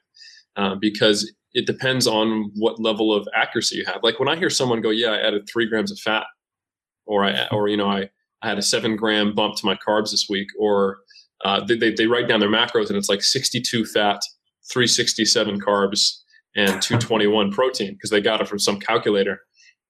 [0.57, 4.01] uh, because it depends on what level of accuracy you have.
[4.03, 6.27] Like when I hear someone go, "Yeah, I added three grams of fat,"
[7.07, 8.11] or I or you know I
[8.43, 10.99] I had a seven gram bump to my carbs this week, or
[11.45, 14.21] uh, they, they, they write down their macros and it's like 62 fat,
[14.73, 16.19] 367 carbs,
[16.57, 19.41] and 221 protein because they got it from some calculator.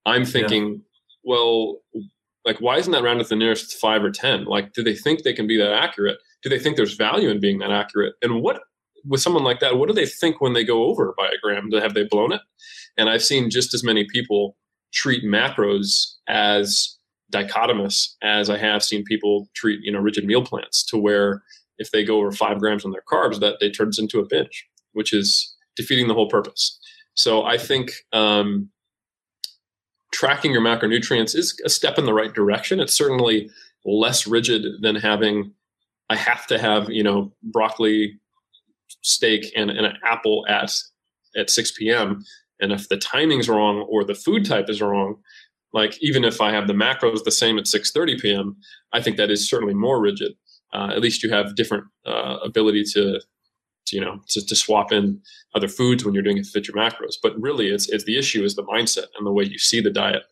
[0.07, 0.79] I'm thinking, yeah.
[1.25, 1.79] well,
[2.45, 4.45] like why isn't that rounded to the nearest five or ten?
[4.45, 6.19] Like, do they think they can be that accurate?
[6.43, 8.15] Do they think there's value in being that accurate?
[8.23, 8.61] And what
[9.05, 11.71] with someone like that, what do they think when they go over by a gram?
[11.73, 12.41] Have they blown it?
[12.97, 14.57] And I've seen just as many people
[14.93, 16.98] treat macros as
[17.33, 21.43] dichotomous as I have seen people treat, you know, rigid meal plans to where
[21.79, 24.67] if they go over five grams on their carbs, that they turns into a binge,
[24.93, 26.79] which is defeating the whole purpose.
[27.15, 28.71] So I think um,
[30.13, 32.81] tracking your macronutrients is a step in the right direction.
[32.81, 33.51] It's certainly
[33.85, 35.53] less rigid than having
[36.11, 38.19] I have to have you know broccoli,
[39.03, 40.73] steak, and, and an apple at
[41.37, 42.25] at 6 p.m.
[42.61, 45.17] And if the timing's wrong or the food type is wrong,
[45.73, 48.57] like even if I have the macros the same at 6:30 p.m.,
[48.93, 50.33] I think that is certainly more rigid.
[50.73, 53.21] Uh, at least you have different uh, ability to,
[53.87, 55.19] to, you know, to, to, swap in
[55.55, 57.15] other foods when you're doing it to fit your macros.
[57.23, 59.91] But really, it's, it's the issue is the mindset and the way you see the
[59.91, 60.25] diet.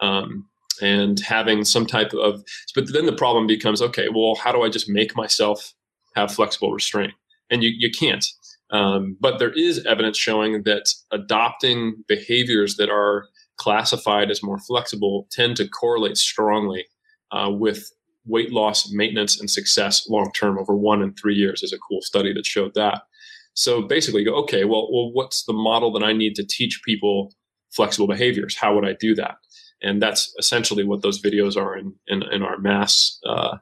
[0.00, 0.46] Um,
[0.82, 4.68] and having some type of, but then the problem becomes, okay, well, how do I
[4.68, 5.74] just make myself
[6.14, 7.14] have flexible restraint?
[7.50, 8.24] And you, you can't.
[8.70, 13.26] Um, but there is evidence showing that adopting behaviors that are
[13.58, 16.86] classified as more flexible tend to correlate strongly
[17.32, 17.90] uh, with
[18.26, 22.00] weight loss maintenance and success long term over one and three years is a cool
[22.02, 23.02] study that showed that.
[23.54, 27.34] So basically go okay well, well what's the model that i need to teach people
[27.70, 28.56] flexible behaviors?
[28.56, 29.36] How would i do that?
[29.82, 33.58] And that's essentially what those videos are in, in, in our mass uh,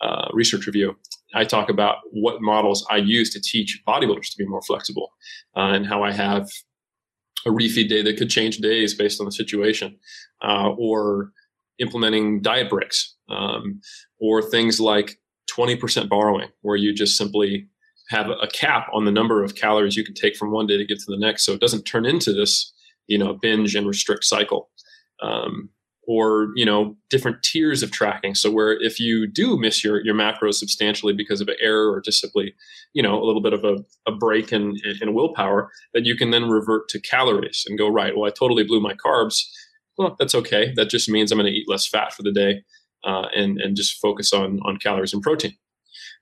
[0.00, 0.96] uh, research review.
[1.34, 5.12] I talk about what models i use to teach bodybuilders to be more flexible
[5.56, 6.48] uh, and how i have
[7.46, 9.96] a refeed day that could change days based on the situation,
[10.42, 11.32] uh, or
[11.78, 13.80] implementing diet breaks, um,
[14.20, 15.18] or things like
[15.50, 17.68] 20% borrowing, where you just simply
[18.08, 20.84] have a cap on the number of calories you can take from one day to
[20.84, 22.72] get to the next, so it doesn't turn into this,
[23.06, 24.70] you know, binge and restrict cycle.
[25.22, 25.70] Um,
[26.06, 28.34] or you know different tiers of tracking.
[28.34, 32.00] So where if you do miss your your macros substantially because of an error or
[32.00, 32.54] just simply
[32.92, 36.30] you know a little bit of a, a break in, in willpower then you can
[36.30, 39.42] then revert to calories and go right well i totally blew my carbs.
[39.98, 40.72] Well that's okay.
[40.74, 42.62] That just means i'm going to eat less fat for the day
[43.04, 45.56] uh, and and just focus on on calories and protein.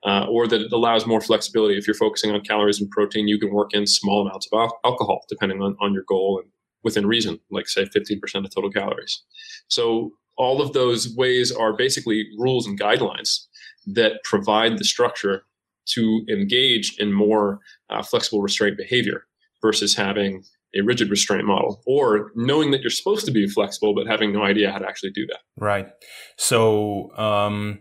[0.05, 1.77] Uh, or that it allows more flexibility.
[1.77, 4.81] If you're focusing on calories and protein you can work in small amounts of al-
[4.85, 6.51] alcohol depending on, on your goal and
[6.83, 9.23] within reason, like say 15% of total calories.
[9.69, 13.47] So all of those ways are basically rules and guidelines
[13.87, 15.45] that provide the structure
[15.87, 19.27] to engage in more uh, flexible restraint behavior
[19.61, 20.43] versus having
[20.75, 24.43] a rigid restraint model or knowing that you're supposed to be flexible but having no
[24.43, 25.89] idea how to actually do that right
[26.37, 27.81] so um,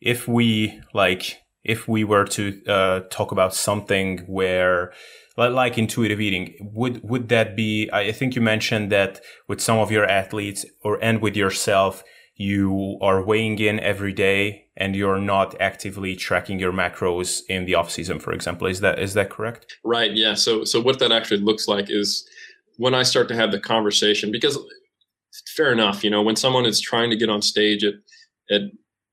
[0.00, 4.92] if we like if we were to uh, talk about something where
[5.36, 6.54] like intuitive eating.
[6.74, 10.98] Would would that be i think you mentioned that with some of your athletes or
[11.02, 12.02] and with yourself
[12.34, 17.74] you are weighing in every day and you're not actively tracking your macros in the
[17.74, 18.66] off season for example.
[18.66, 19.78] Is that is that correct?
[19.84, 20.34] Right yeah.
[20.34, 22.28] So so what that actually looks like is
[22.78, 24.58] when i start to have the conversation because
[25.56, 27.94] fair enough you know when someone is trying to get on stage at
[28.50, 28.62] at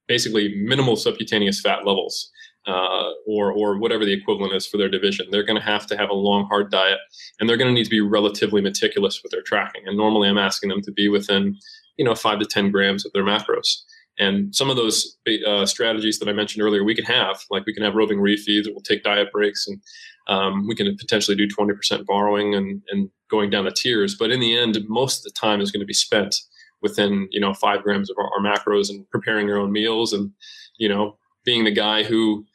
[0.08, 2.30] basically minimal subcutaneous fat levels
[2.68, 5.28] uh, or or whatever the equivalent is for their division.
[5.30, 7.00] They're going to have to have a long, hard diet,
[7.40, 9.84] and they're going to need to be relatively meticulous with their tracking.
[9.86, 11.58] And normally, I'm asking them to be within,
[11.98, 13.82] you know, five to ten grams of their macros.
[14.20, 17.74] And some of those uh, strategies that I mentioned earlier, we can have, like we
[17.74, 19.82] can have roving refeeds, we'll take diet breaks, and
[20.28, 24.16] um, we can potentially do 20% borrowing and, and going down the tiers.
[24.16, 26.36] But in the end, most of the time is going to be spent
[26.84, 30.32] within you know five grams of our, our macros and preparing your own meals and
[30.78, 32.46] you know being the guy who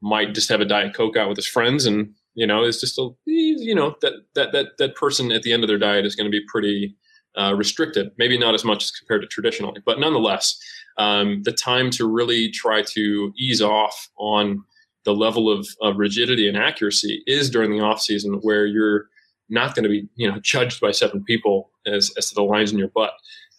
[0.00, 2.98] might just have a diet coke out with his friends and you know it's just
[2.98, 6.14] a you know that that that that person at the end of their diet is
[6.14, 6.94] going to be pretty
[7.36, 10.58] uh, restricted maybe not as much as compared to traditionally but nonetheless
[10.98, 14.64] um, the time to really try to ease off on
[15.04, 19.06] the level of, of rigidity and accuracy is during the off season where you're
[19.48, 22.72] not going to be you know judged by seven people as, as to the lines
[22.72, 23.12] in your butt.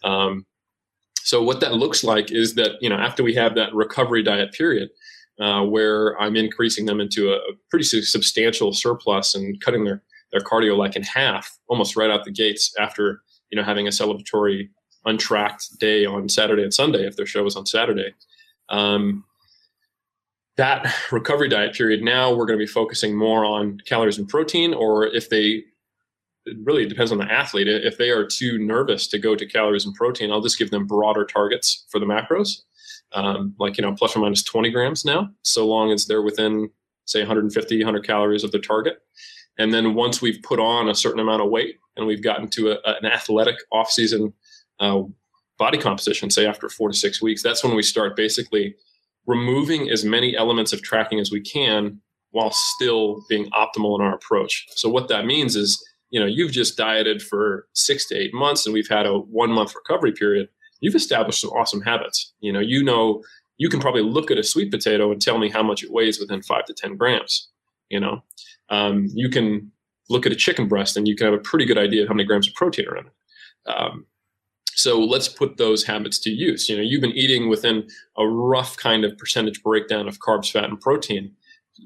[0.04, 0.46] Um,
[1.22, 4.52] so what that looks like is that you know after we have that recovery diet
[4.52, 4.90] period
[5.40, 10.40] uh, where i'm increasing them into a, a pretty substantial surplus and cutting their their
[10.40, 14.68] cardio like in half almost right out the gates after you know having a celebratory
[15.04, 18.14] untracked day on saturday and sunday if their show was on saturday.
[18.68, 19.24] Um,
[20.56, 24.74] that recovery diet period now we're going to be focusing more on calories and protein
[24.74, 25.64] or if they
[26.44, 27.68] it really depends on the athlete.
[27.68, 30.86] If they are too nervous to go to calories and protein i'll just give them
[30.86, 32.62] broader targets for the macros
[33.12, 36.68] um, like you know plus or minus 20 grams now so long as they're within
[37.06, 38.98] say 150 100 calories of their target
[39.58, 42.72] and then once we've put on a certain amount of weight and we've gotten to
[42.72, 44.32] a, an athletic off-season
[44.80, 45.02] uh,
[45.58, 48.74] body composition say after four to six weeks that's when we start basically
[49.28, 54.14] removing as many elements of tracking as we can while still being optimal in our
[54.14, 54.66] approach.
[54.70, 58.66] So what that means is, you know, you've just dieted for six to eight months
[58.66, 60.48] and we've had a one month recovery period.
[60.80, 62.32] You've established some awesome habits.
[62.40, 63.22] You know, you know,
[63.56, 66.18] you can probably look at a sweet potato and tell me how much it weighs
[66.18, 67.48] within five to 10 grams.
[67.88, 68.22] You know,
[68.70, 69.72] um, you can
[70.08, 72.14] look at a chicken breast and you can have a pretty good idea of how
[72.14, 73.12] many grams of protein are in it.
[73.66, 74.06] Um,
[74.74, 76.68] so let's put those habits to use.
[76.68, 80.64] You know, you've been eating within a rough kind of percentage breakdown of carbs, fat,
[80.64, 81.32] and protein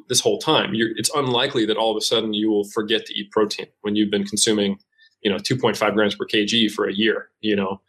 [0.09, 0.75] this whole time.
[0.75, 3.97] You're, it's unlikely that all of a sudden you will forget to eat protein when
[3.97, 4.79] you've been consuming,
[5.23, 7.31] you know, 2.5 grams per kg for a year.
[7.41, 7.81] You know,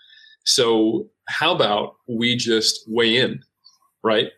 [0.43, 3.41] so how about we just weigh in,
[4.03, 4.29] right?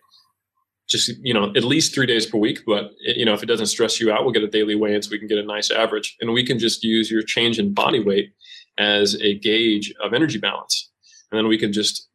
[0.88, 2.60] Just you know, at least three days per week.
[2.66, 5.10] But you know, if it doesn't stress you out, we'll get a daily weigh-in so
[5.10, 8.00] we can get a nice average, and we can just use your change in body
[8.00, 8.34] weight
[8.78, 10.92] as a gauge of energy balance.
[11.32, 12.08] And then we can just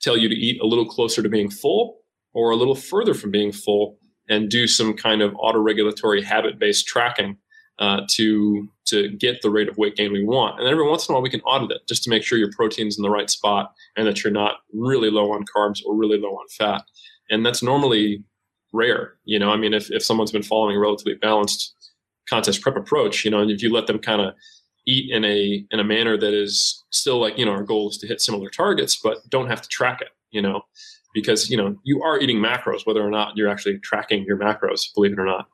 [0.00, 1.98] tell you to eat a little closer to being full
[2.32, 7.38] or a little further from being full and do some kind of auto-regulatory habit-based tracking
[7.78, 10.60] uh, to to get the rate of weight gain we want.
[10.60, 12.52] And every once in a while, we can audit it just to make sure your
[12.52, 16.18] protein's in the right spot and that you're not really low on carbs or really
[16.18, 16.82] low on fat.
[17.28, 18.22] And that's normally
[18.72, 19.14] rare.
[19.24, 21.74] You know, I mean, if, if someone's been following a relatively balanced
[22.28, 24.34] contest prep approach, you know, and if you let them kind of
[24.86, 27.98] eat in a in a manner that is still like you know our goal is
[27.98, 30.62] to hit similar targets but don't have to track it you know
[31.12, 34.94] because you know you are eating macros whether or not you're actually tracking your macros
[34.94, 35.48] believe it or not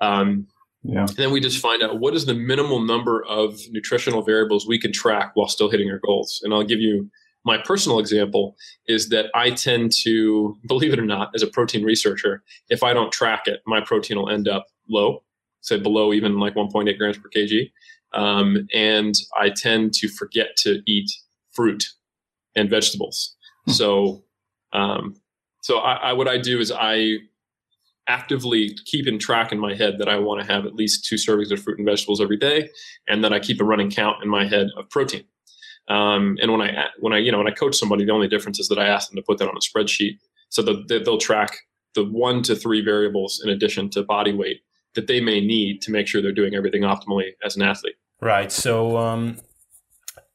[0.00, 0.46] um,
[0.82, 1.00] yeah.
[1.00, 4.78] And then we just find out what is the minimal number of nutritional variables we
[4.78, 6.40] can track while still hitting our goals.
[6.42, 7.10] And I'll give you
[7.44, 11.84] my personal example is that I tend to, believe it or not, as a protein
[11.84, 15.22] researcher, if I don't track it, my protein will end up low,
[15.60, 17.70] say below even like 1.8 grams per kg.
[18.14, 21.10] Um, and I tend to forget to eat
[21.52, 21.84] fruit
[22.54, 23.36] and vegetables.
[23.66, 23.72] Hmm.
[23.72, 24.24] So,
[24.72, 25.16] um,
[25.62, 27.18] so I, I, what I do is I
[28.08, 31.16] actively keep in track in my head that I want to have at least two
[31.16, 32.70] servings of fruit and vegetables every day,
[33.06, 35.24] and then I keep a running count in my head of protein.
[35.88, 38.58] Um, and when I when I you know when I coach somebody, the only difference
[38.58, 40.18] is that I ask them to put that on a spreadsheet
[40.48, 41.56] so that they'll track
[41.94, 44.60] the one to three variables in addition to body weight
[44.94, 47.94] that they may need to make sure they're doing everything optimally as an athlete.
[48.20, 48.50] Right.
[48.50, 49.36] So, um,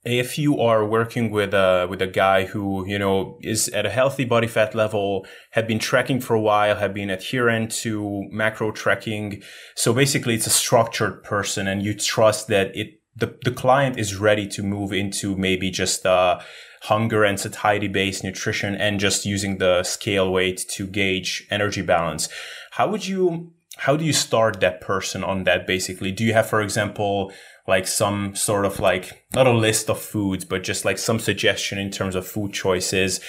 [0.06, 3.90] if you are working with a with a guy who you know is at a
[3.90, 8.72] healthy body fat level, have been tracking for a while, have been adherent to macro
[8.72, 9.42] tracking,
[9.76, 14.18] so basically it's a structured person, and you trust that it the the client is
[14.18, 16.40] ready to move into maybe just uh,
[16.84, 22.28] hunger and satiety based nutrition and just using the scale weight to gauge energy balance.
[22.72, 26.12] How would you how do you start that person on that basically?
[26.12, 27.32] Do you have, for example,
[27.68, 31.78] like some sort of like not a list of foods, but just like some suggestion
[31.78, 33.20] in terms of food choices?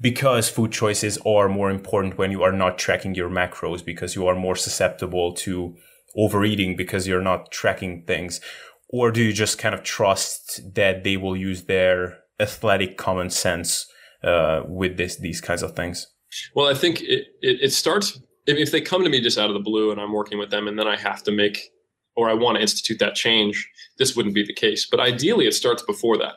[0.00, 4.26] Because food choices are more important when you are not tracking your macros because you
[4.26, 5.76] are more susceptible to
[6.16, 8.40] overeating because you're not tracking things.
[8.88, 13.86] Or do you just kind of trust that they will use their athletic common sense
[14.24, 16.06] uh, with this these kinds of things?
[16.54, 19.50] Well, I think it, it, it starts if, if they come to me just out
[19.50, 21.70] of the blue and I'm working with them and then I have to make
[22.16, 24.86] or I want to institute that change, this wouldn't be the case.
[24.90, 26.34] But ideally, it starts before that.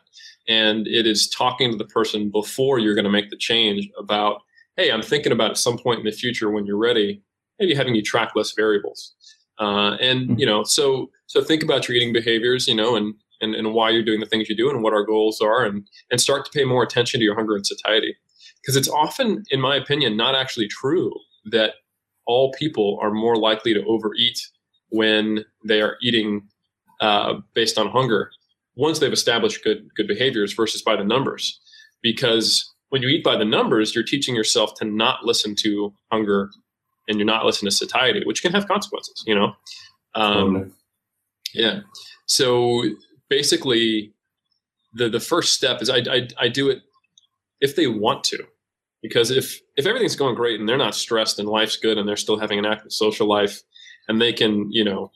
[0.47, 4.41] And it is talking to the person before you're going to make the change about,
[4.77, 7.23] hey, I'm thinking about at some point in the future when you're ready,
[7.59, 9.15] maybe having you track less variables.
[9.59, 10.39] Uh, and, mm-hmm.
[10.39, 13.89] you know, so, so think about your eating behaviors, you know, and and, and why
[13.89, 16.51] you're doing the things you do and what our goals are and, and start to
[16.51, 18.15] pay more attention to your hunger and satiety.
[18.61, 21.13] Because it's often, in my opinion, not actually true
[21.51, 21.73] that
[22.25, 24.39] all people are more likely to overeat
[24.95, 26.47] when they are eating
[27.01, 28.31] uh, based on hunger
[28.75, 31.59] once they've established good good behaviors versus by the numbers.
[32.01, 36.49] Because when you eat by the numbers you're teaching yourself to not listen to hunger
[37.07, 39.53] and you're not listening to satiety which can have consequences you know?
[40.13, 40.73] Um,
[41.53, 41.81] yeah.
[42.25, 42.83] So
[43.29, 44.13] basically
[44.93, 46.81] the the first step is I, I i do it
[47.61, 48.43] if they want to.
[49.01, 52.15] Because if if everything's going great and they're not stressed and life's good and they're
[52.15, 53.61] still having an active social life
[54.07, 55.11] and they can you know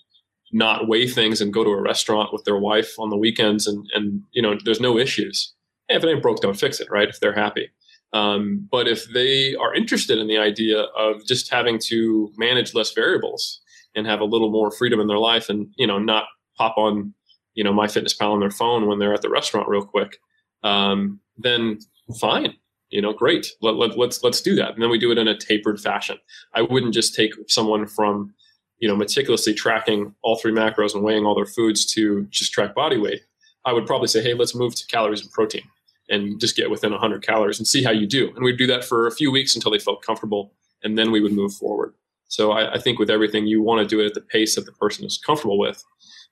[0.52, 3.86] not weigh things and go to a restaurant with their wife on the weekends and
[3.94, 5.54] and you know there's no issues.
[5.88, 7.10] Hey, if it ain't broke don't fix it right?
[7.10, 7.70] If they're happy.
[8.12, 12.92] Um, but if they are interested in the idea of just having to manage less
[12.92, 13.62] variables
[13.96, 16.26] and have a little more freedom in their life and you know not
[16.58, 17.14] pop on
[17.54, 20.18] you know MyFitnessPal on their phone when they're at the restaurant real quick
[20.64, 21.80] um, then
[22.20, 22.56] fine
[22.90, 23.48] you know great.
[23.62, 24.74] Let, let, let's let's do that.
[24.74, 26.18] And then we do it in a tapered fashion.
[26.54, 28.34] I wouldn't just take someone from
[28.80, 32.74] you know, meticulously tracking all three macros and weighing all their foods to just track
[32.74, 33.22] body weight,
[33.66, 35.64] I would probably say, hey, let's move to calories and protein
[36.10, 38.34] and just get within 100 calories and see how you do.
[38.36, 40.54] And we'd do that for a few weeks until they felt comfortable,
[40.84, 41.94] and then we would move forward.
[42.30, 44.66] So I, I think with everything, you want to do it at the pace that
[44.66, 45.84] the person is comfortable with,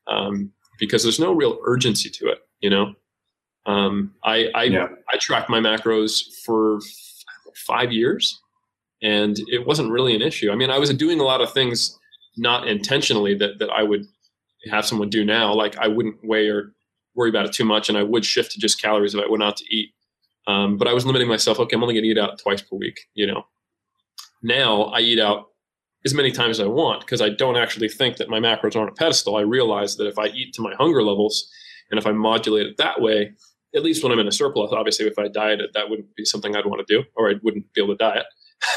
[0.08, 2.40] um, because there's no real urgency to it.
[2.60, 2.94] You know,
[3.66, 4.88] um, I I, yeah.
[5.12, 6.80] I tracked my macros for
[7.56, 8.40] five years,
[9.02, 10.52] and it wasn't really an issue.
[10.52, 11.98] I mean, I was doing a lot of things
[12.38, 14.06] not intentionally that that I would
[14.70, 15.54] have someone do now.
[15.54, 16.74] Like I wouldn't weigh or
[17.16, 19.44] worry about it too much, and I would shift to just calories if I went
[19.44, 19.90] out to eat.
[20.48, 21.60] Um, but I was limiting myself.
[21.60, 23.00] Okay, I'm only going to eat out twice per week.
[23.14, 23.44] You know.
[24.44, 25.48] Now I eat out
[26.06, 28.82] as many times as I want because I don't actually think that my macros are
[28.82, 29.36] on a pedestal.
[29.36, 31.50] I realize that if I eat to my hunger levels
[31.90, 33.34] and if I modulate it that way,
[33.76, 36.56] at least when I'm in a surplus, obviously if I dieted, that wouldn't be something
[36.56, 38.26] I'd want to do, or I wouldn't be able to diet.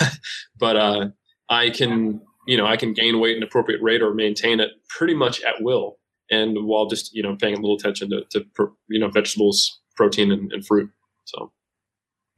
[0.59, 1.09] but uh,
[1.49, 4.71] I can you know, I can gain weight at an appropriate rate or maintain it
[4.89, 5.99] pretty much at will.
[6.31, 8.45] And while just, you know, paying a little attention to, to
[8.89, 10.91] you know, vegetables, protein and, and fruit.
[11.25, 11.53] So.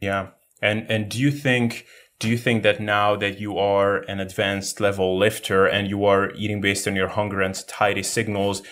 [0.00, 0.28] Yeah.
[0.61, 1.86] And, and do you think,
[2.18, 6.32] do you think that now that you are an advanced level lifter and you are
[6.32, 8.62] eating based on your hunger and satiety signals,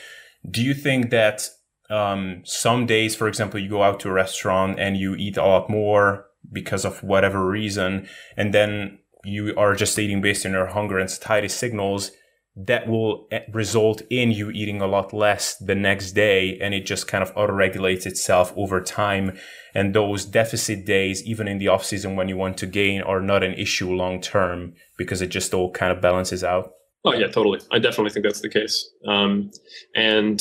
[0.50, 1.48] do you think that
[1.90, 5.44] um, some days, for example, you go out to a restaurant and you eat a
[5.44, 10.66] lot more because of whatever reason, and then you are just eating based on your
[10.66, 12.12] hunger and satiety signals,
[12.56, 16.84] that will eh, result in you eating a lot less the next day and it
[16.84, 19.38] just kind of auto regulates itself over time.
[19.74, 23.20] And those deficit days even in the off season when you want to gain are
[23.20, 26.72] not an issue long term because it just all kind of balances out.
[27.04, 27.60] Oh yeah totally.
[27.70, 28.90] I definitely think that's the case.
[29.06, 29.50] Um,
[29.94, 30.40] and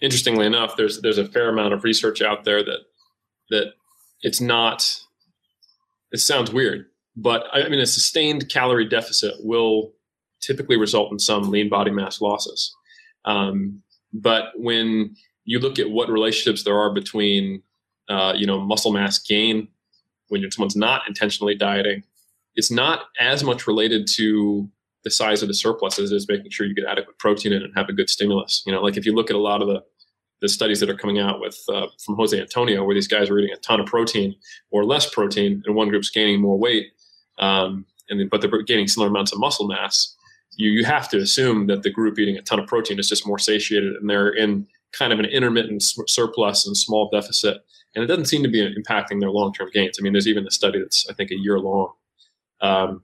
[0.00, 2.80] interestingly enough there's there's a fair amount of research out there that
[3.50, 3.72] that
[4.22, 4.98] it's not
[6.10, 6.86] it sounds weird
[7.16, 9.92] but I mean, a sustained calorie deficit will
[10.40, 12.74] typically result in some lean body mass losses.
[13.24, 13.82] Um,
[14.12, 17.62] but when you look at what relationships there are between,
[18.08, 19.68] uh, you know, muscle mass gain
[20.28, 22.04] when someone's not intentionally dieting,
[22.54, 24.68] it's not as much related to
[25.04, 27.62] the size of the surplus as it is making sure you get adequate protein in
[27.62, 28.62] and have a good stimulus.
[28.66, 29.82] You know, like if you look at a lot of the
[30.40, 33.38] the studies that are coming out with uh, from Jose Antonio, where these guys are
[33.38, 34.34] eating a ton of protein
[34.70, 36.92] or less protein, and one group's gaining more weight,
[37.40, 40.14] um, and but they're gaining similar amounts of muscle mass,
[40.56, 43.26] you you have to assume that the group eating a ton of protein is just
[43.26, 47.58] more satiated and they're in kind of an intermittent surplus and small deficit,
[47.94, 49.98] and it doesn't seem to be impacting their long term gains.
[49.98, 51.92] I mean, there's even a study that's I think a year long,
[52.60, 53.02] um,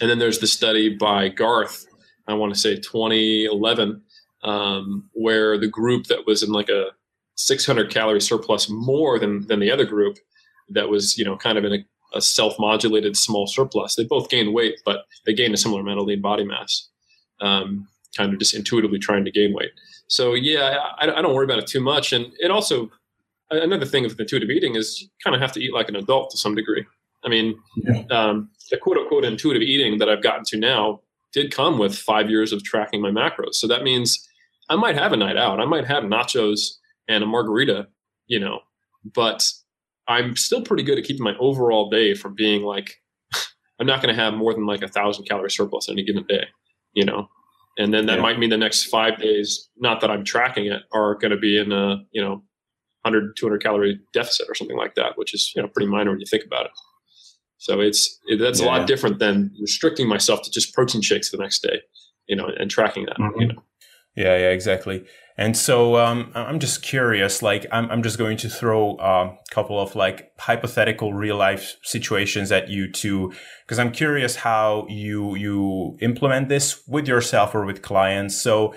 [0.00, 1.86] and then there's the study by Garthe,
[2.26, 4.02] I want to say 2011,
[4.44, 6.88] um, where the group that was in like a
[7.36, 10.18] 600 calorie surplus more than than the other group
[10.70, 11.84] that was you know kind of in a
[12.14, 13.94] a self-modulated small surplus.
[13.94, 16.88] They both gain weight, but they gain a similar amount of lean body mass.
[17.40, 19.70] Um, kind of just intuitively trying to gain weight.
[20.08, 22.12] So yeah, I, I, don't worry about it too much.
[22.12, 22.90] And it also
[23.50, 26.30] another thing of intuitive eating is you kind of have to eat like an adult
[26.30, 26.84] to some degree.
[27.24, 28.02] I mean, yeah.
[28.10, 31.00] um, the quote unquote intuitive eating that I've gotten to now
[31.32, 33.54] did come with five years of tracking my macros.
[33.54, 34.26] So that means
[34.68, 35.60] I might have a night out.
[35.60, 36.76] I might have nachos
[37.08, 37.88] and a margarita,
[38.26, 38.60] you know,
[39.14, 39.50] but
[40.08, 42.96] I'm still pretty good at keeping my overall day from being like
[43.80, 46.46] I'm not going to have more than like a thousand calorie surplus any given day,
[46.94, 47.28] you know.
[47.78, 48.22] And then that yeah.
[48.22, 51.58] might mean the next five days, not that I'm tracking it, are going to be
[51.58, 52.42] in a you know
[53.02, 56.20] 100 200 calorie deficit or something like that, which is you know pretty minor when
[56.20, 56.72] you think about it.
[57.58, 58.66] So it's it, that's yeah.
[58.66, 61.80] a lot different than restricting myself to just protein shakes the next day,
[62.26, 63.40] you know, and tracking that, mm-hmm.
[63.40, 63.62] you know.
[64.16, 65.04] Yeah, yeah, exactly.
[65.38, 69.80] And so um, I'm just curious, like I'm, I'm just going to throw a couple
[69.80, 73.32] of like hypothetical real life situations at you too,
[73.64, 78.36] because I'm curious how you you implement this with yourself or with clients.
[78.36, 78.74] So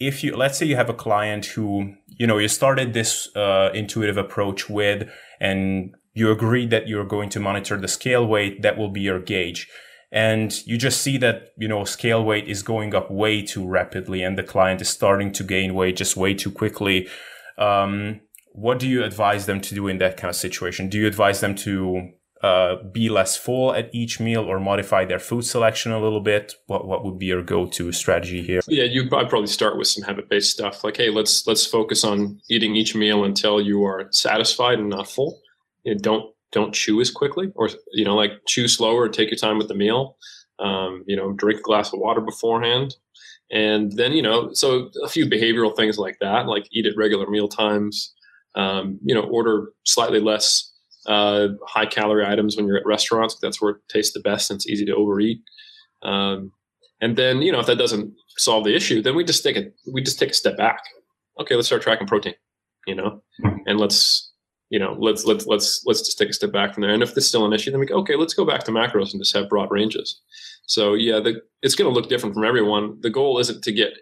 [0.00, 3.68] if you let's say you have a client who you know you started this uh,
[3.74, 8.78] intuitive approach with, and you agreed that you're going to monitor the scale weight, that
[8.78, 9.68] will be your gauge
[10.10, 14.22] and you just see that you know scale weight is going up way too rapidly
[14.22, 17.08] and the client is starting to gain weight just way too quickly.
[17.58, 18.20] Um,
[18.52, 20.88] what do you advise them to do in that kind of situation?
[20.88, 22.10] Do you advise them to
[22.42, 26.54] uh, be less full at each meal or modify their food selection a little bit?
[26.66, 28.60] What what would be your go-to strategy here?
[28.66, 30.84] Yeah you I'd probably start with some habit-based stuff.
[30.84, 35.10] Like hey let's let's focus on eating each meal until you are satisfied and not
[35.10, 35.38] full.
[36.00, 39.68] Don't don't chew as quickly or you know like chew slower take your time with
[39.68, 40.16] the meal.
[40.58, 42.96] Um, you know drink a glass of water beforehand.
[43.50, 47.28] And then you know so a few behavioral things like that like eat at regular
[47.28, 48.14] meal times.
[48.54, 50.72] Um, you know order slightly less
[51.06, 54.58] uh, high calorie items when you're at restaurants that's where it tastes the best and
[54.58, 55.40] it's easy to overeat.
[56.02, 56.52] Um,
[57.00, 59.66] and then you know if that doesn't solve the issue then we just take a
[59.92, 60.80] we just take a step back.
[61.40, 62.34] Okay let's start tracking protein
[62.86, 63.22] you know
[63.66, 64.27] and let's
[64.70, 66.92] you know, let's let's let's let's just take a step back from there.
[66.92, 68.70] And if this is still an issue, then we go, okay, let's go back to
[68.70, 70.20] macros and just have broad ranges.
[70.66, 72.98] So yeah, the, it's going to look different from everyone.
[73.00, 73.94] The goal isn't to get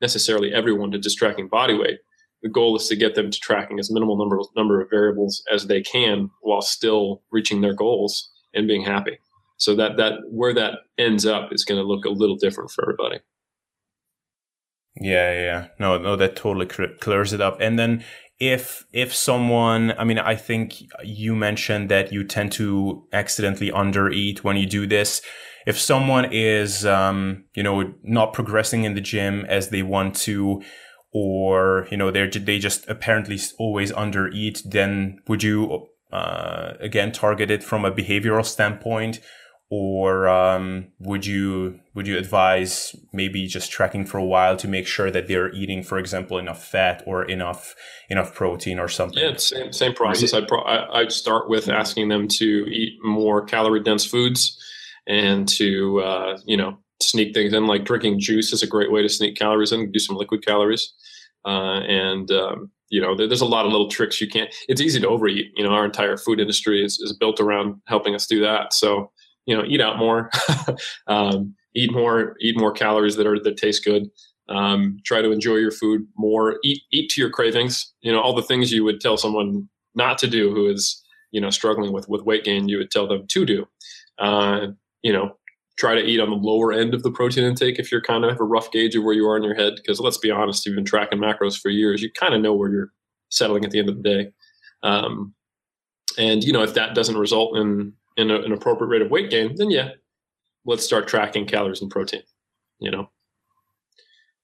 [0.00, 1.98] necessarily everyone to just tracking body weight.
[2.42, 5.66] The goal is to get them to tracking as minimal number number of variables as
[5.66, 9.18] they can while still reaching their goals and being happy.
[9.56, 12.84] So that that where that ends up is going to look a little different for
[12.84, 13.20] everybody.
[15.00, 17.58] Yeah, yeah, no, no, that totally clears it up.
[17.60, 18.04] And then
[18.42, 24.40] if if someone i mean i think you mentioned that you tend to accidentally undereat
[24.40, 25.22] when you do this.
[25.64, 30.60] If someone is um, you know not progressing in the gym as they want to
[31.12, 37.48] or you know they're they just apparently always undereat then would you uh, again target
[37.48, 39.20] it from a behavioral standpoint
[39.74, 44.86] or um, would you would you advise maybe just tracking for a while to make
[44.86, 47.74] sure that they're eating, for example, enough fat or enough
[48.10, 49.22] enough protein or something?
[49.22, 50.34] Yeah, same same process.
[50.34, 54.62] I'd pro- I'd start with asking them to eat more calorie dense foods
[55.06, 57.66] and to uh, you know sneak things in.
[57.66, 59.90] Like drinking juice is a great way to sneak calories in.
[59.90, 60.92] Do some liquid calories,
[61.46, 64.54] uh, and um, you know there, there's a lot of little tricks you can't.
[64.68, 65.46] It's easy to overeat.
[65.56, 68.74] You know our entire food industry is, is built around helping us do that.
[68.74, 69.10] So
[69.46, 70.30] you know, eat out more,
[71.06, 74.08] um, eat more, eat more calories that are that taste good.
[74.48, 76.58] Um, try to enjoy your food more.
[76.64, 77.92] Eat eat to your cravings.
[78.02, 81.40] You know, all the things you would tell someone not to do who is you
[81.40, 82.68] know struggling with with weight gain.
[82.68, 83.66] You would tell them to do.
[84.18, 84.68] Uh,
[85.02, 85.36] you know,
[85.78, 88.30] try to eat on the lower end of the protein intake if you're kind of
[88.30, 89.74] have a rough gauge of where you are in your head.
[89.76, 92.02] Because let's be honest, you've been tracking macros for years.
[92.02, 92.92] You kind of know where you're
[93.30, 94.30] settling at the end of the day.
[94.82, 95.34] Um,
[96.18, 99.30] and you know, if that doesn't result in in a, an appropriate rate of weight
[99.30, 99.90] gain, then yeah,
[100.64, 102.22] let's start tracking calories and protein.
[102.78, 103.10] You know,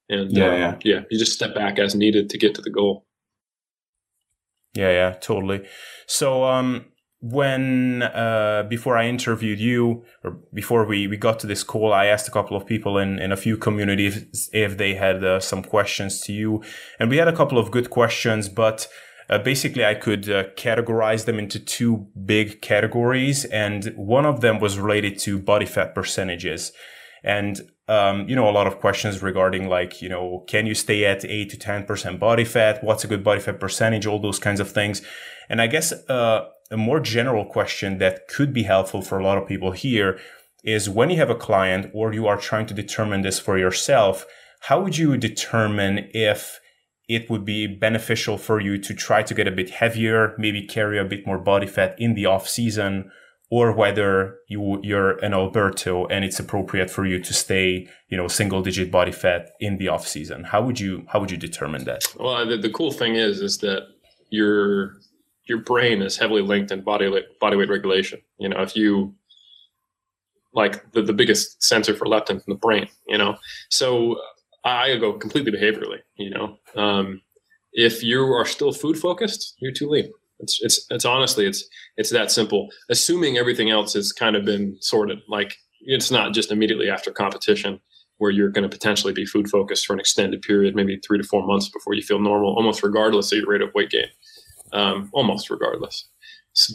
[0.09, 2.71] and yeah, uh, yeah, yeah, you just step back as needed to get to the
[2.71, 3.07] goal.
[4.75, 5.67] Yeah, yeah, totally.
[6.07, 6.87] So, um,
[7.21, 12.07] when uh, before I interviewed you, or before we, we got to this call, I
[12.07, 15.63] asked a couple of people in, in a few communities if they had uh, some
[15.63, 16.63] questions to you,
[17.01, 18.87] and we had a couple of good questions, but
[19.31, 24.59] uh, basically, I could uh, categorize them into two big categories, and one of them
[24.59, 26.73] was related to body fat percentages.
[27.23, 31.05] And um, you know, a lot of questions regarding like, you know, can you stay
[31.07, 32.85] at eight to ten percent body fat?
[32.85, 34.07] What's a good body fat percentage?
[34.07, 35.03] All those kinds of things.
[35.49, 39.39] And I guess uh, a more general question that could be helpful for a lot
[39.39, 40.19] of people here
[40.65, 44.27] is when you have a client or you are trying to determine this for yourself,
[44.61, 46.61] how would you determine if
[47.09, 50.99] it would be beneficial for you to try to get a bit heavier, maybe carry
[50.99, 53.11] a bit more body fat in the off season,
[53.51, 58.29] or whether you you're an Alberto and it's appropriate for you to stay, you know,
[58.29, 60.45] single digit body fat in the off season.
[60.45, 62.05] How would you how would you determine that?
[62.19, 63.89] Well, the, the cool thing is is that
[64.29, 64.97] your
[65.49, 68.21] your brain is heavily linked in body weight, body weight regulation.
[68.39, 69.15] You know, if you
[70.53, 73.39] like the, the biggest sensor for leptin in the brain, you know.
[73.71, 74.21] So
[74.65, 76.01] I go completely behaviorally.
[76.17, 77.23] You know, um,
[77.73, 80.11] if you are still food focused, you're too lean.
[80.41, 81.65] It's it's it's honestly it's
[81.97, 82.69] it's that simple.
[82.89, 87.81] Assuming everything else has kind of been sorted, like it's not just immediately after competition
[88.19, 91.25] where you're going to potentially be food focused for an extended period, maybe three to
[91.25, 94.07] four months before you feel normal, almost regardless of your rate of weight gain,
[94.73, 96.09] um, almost regardless.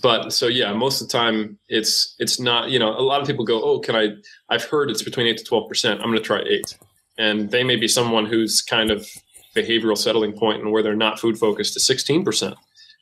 [0.02, 2.70] But so yeah, most of the time it's it's not.
[2.70, 4.10] You know, a lot of people go, "Oh, can I?"
[4.50, 6.00] I've heard it's between eight to twelve percent.
[6.00, 6.78] I'm going to try eight
[7.18, 9.08] and they may be someone who's kind of
[9.56, 12.56] behavioral settling point and where they're not food focused to 16%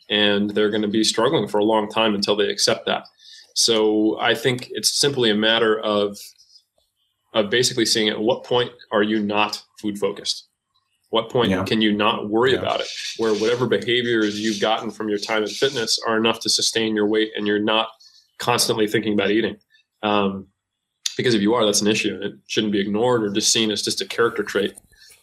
[0.10, 3.06] and they're going to be struggling for a long time until they accept that.
[3.54, 6.18] So i think it's simply a matter of
[7.34, 10.48] of basically seeing at what point are you not food focused?
[11.12, 11.64] What point yeah.
[11.64, 12.60] can you not worry yeah.
[12.60, 12.88] about it?
[13.18, 17.08] Where whatever behaviors you've gotten from your time in fitness are enough to sustain your
[17.08, 17.90] weight and you're not
[18.38, 19.58] constantly thinking about eating.
[20.04, 20.48] Um,
[21.22, 23.72] because if you are that's an issue and it shouldn't be ignored or just seen
[23.72, 24.74] as just a character trait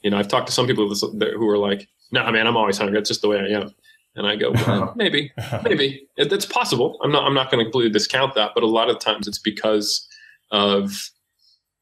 [0.03, 2.79] you know i've talked to some people who are like no nah, man i'm always
[2.79, 3.75] hungry it's just the way i am
[4.19, 5.33] and I go, well, maybe,
[5.63, 6.99] maybe it's possible.
[7.03, 9.39] I'm not, I'm not going to completely discount that, but a lot of times it's
[9.39, 10.07] because
[10.51, 11.11] of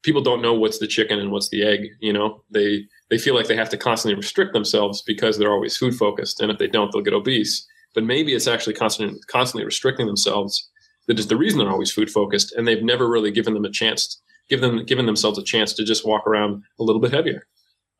[0.03, 1.87] people don't know what's the chicken and what's the egg.
[1.99, 5.75] You know, they they feel like they have to constantly restrict themselves because they're always
[5.75, 7.65] food focused, and if they don't, they'll get obese.
[7.95, 10.69] But maybe it's actually constantly constantly restricting themselves
[11.07, 13.71] that is the reason they're always food focused, and they've never really given them a
[13.71, 17.47] chance, give them given themselves a chance to just walk around a little bit heavier.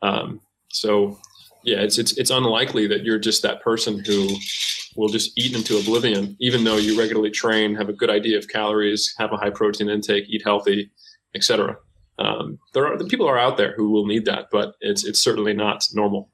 [0.02, 1.18] Um, so
[1.64, 4.30] yeah, it's it's it's unlikely that you're just that person who
[4.96, 8.48] will just eat into oblivion, even though you regularly train, have a good idea of
[8.48, 10.92] calories, have a high protein intake, eat healthy,
[11.36, 11.78] etc.
[12.20, 15.20] Um, there are the people are out there who will need that, but it's it's
[15.20, 16.32] certainly not normal.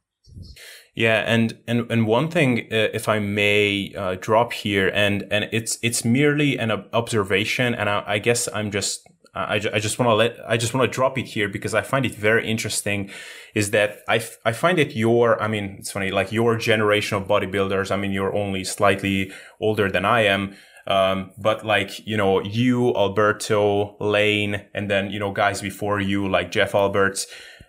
[0.95, 5.49] Yeah, and and and one thing, uh, if I may uh, drop here, and and
[5.51, 10.09] it's it's merely an observation, and I, I guess I'm just I, I just want
[10.09, 13.09] to let I just want to drop it here because I find it very interesting.
[13.55, 17.27] Is that I, I find it your I mean it's funny like your generation of
[17.27, 17.89] bodybuilders.
[17.89, 20.55] I mean you're only slightly older than I am.
[20.85, 26.27] Um, but like, you know, you, Alberto, Layne, and then, you know, guys before you,
[26.27, 27.25] like Jeff Alberts,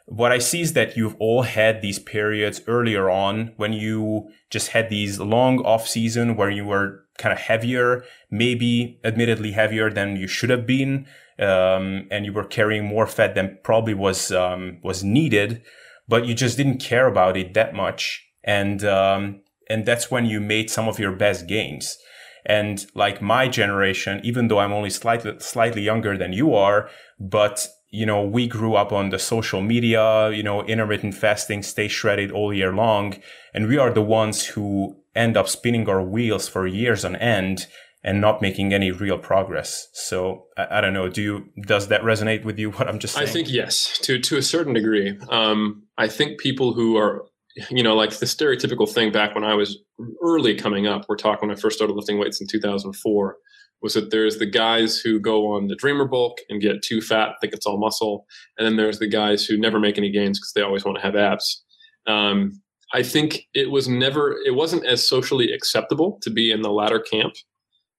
[0.07, 4.69] what I see is that you've all had these periods earlier on when you just
[4.69, 10.17] had these long off season where you were kind of heavier, maybe admittedly heavier than
[10.17, 11.07] you should have been
[11.39, 15.63] um, and you were carrying more fat than probably was um, was needed,
[16.07, 20.41] but you just didn't care about it that much, and um, and that's when you
[20.41, 21.99] made some of your best gains.
[22.47, 26.89] And like my generation, even though I'm only slightly slightly younger than you are,
[27.19, 31.89] but you know we grew up on the social media, you know intermittent fasting, stay
[31.89, 33.17] shredded all year long,
[33.55, 37.67] and we are the ones who end up spinning our wheels for years on end
[38.03, 39.89] and not making any real progress.
[39.93, 41.09] So I, I, don't know.
[41.09, 42.71] Do you does that resonate with you?
[42.77, 43.29] What I'm just saying?
[43.29, 45.17] I think yes, to to a certain degree.
[45.31, 47.25] Um, I think people who are,
[47.71, 49.79] you know, like the stereotypical thing back when I was
[50.21, 51.07] early coming up.
[51.09, 53.37] We're talking when I first started lifting weights in 2004.
[53.85, 57.35] Was that there's the guys who go on the dreamer bulk and get too fat,
[57.43, 58.25] think it's all muscle,
[58.57, 61.03] and then there's the guys who never make any gains because they always want to
[61.03, 61.63] have abs.
[62.07, 62.63] Um,
[62.95, 66.99] I think it was never, it wasn't as socially acceptable to be in the latter
[66.99, 67.35] camp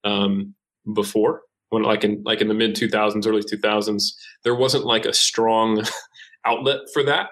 [0.03, 0.55] um,
[0.91, 4.13] before when like in like in the mid 2000s early 2000s
[4.43, 5.83] there wasn't like a strong
[6.45, 7.29] outlet for that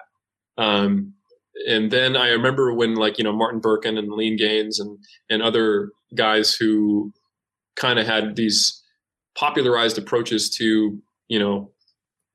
[0.58, 1.12] um,
[1.68, 4.98] and then i remember when like you know martin berkhan and Leangains and
[5.30, 7.12] and other guys who
[7.76, 8.82] kind of had these
[9.36, 10.98] popularized approaches to
[11.28, 11.70] you know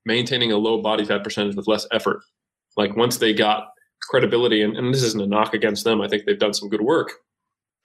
[0.05, 2.21] maintaining a low body fat percentage with less effort
[2.77, 3.69] like once they got
[4.01, 6.81] credibility and, and this isn't a knock against them i think they've done some good
[6.81, 7.11] work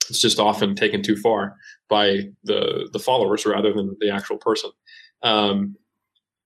[0.09, 1.55] it's just often taken too far
[1.89, 4.71] by the the followers rather than the actual person.
[5.23, 5.75] Um,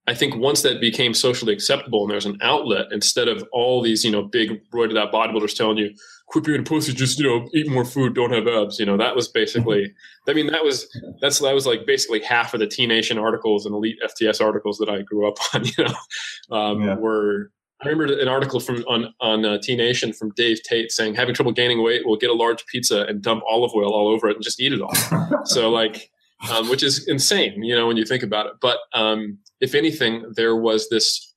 [0.08, 4.04] I think once that became socially acceptable and there's an outlet instead of all these
[4.04, 5.94] you know big roided out bodybuilders telling you
[6.30, 8.80] quit being a pussy, just you know eat more food, don't have abs.
[8.80, 9.94] You know that was basically.
[10.28, 10.88] I mean that was
[11.22, 14.78] that's that was like basically half of the T Nation articles and Elite FTS articles
[14.78, 15.66] that I grew up on.
[15.66, 16.96] You know, um, yeah.
[16.96, 17.52] were
[17.82, 21.34] I remember an article from on on uh, T Nation from Dave Tate saying having
[21.34, 24.36] trouble gaining weight, will get a large pizza and dump olive oil all over it
[24.36, 24.94] and just eat it all.
[25.46, 26.12] so like,
[26.52, 28.54] um, which is insane, you know, when you think about it.
[28.62, 31.34] But um, if anything, there was this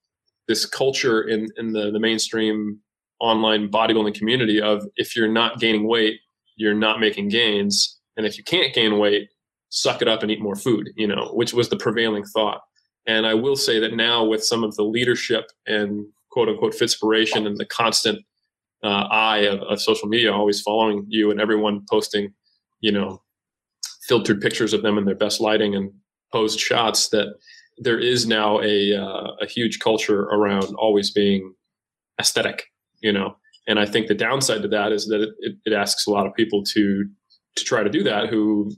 [0.49, 2.81] this culture in in the the mainstream
[3.23, 6.21] online bodybuilding community of if you're not gaining weight,
[6.57, 9.31] you're not making gains, and if you can't gain weight,
[9.71, 12.61] suck it up and eat more food, you know, which was the prevailing thought.
[13.07, 17.47] And I will say that now with some of the leadership and quote unquote fitspiration
[17.47, 18.25] and the constant
[18.85, 22.35] uh, eye of, of, social media always following you and everyone posting,
[22.81, 23.23] you know,
[24.03, 25.93] filtered pictures of them in their best lighting and
[26.33, 27.35] posed shots that
[27.79, 31.55] there is now a, uh, a huge culture around always being
[32.21, 32.72] aesthetic,
[33.03, 33.37] you know,
[33.67, 36.35] and I think the downside to that is that it, it asks a lot of
[36.35, 37.05] people to,
[37.57, 38.71] to try to do that who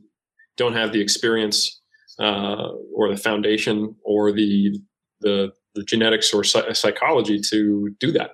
[0.57, 1.81] don't have the experience
[2.19, 4.79] uh, or the foundation or the,
[5.21, 8.33] the the genetics or psychology to do that.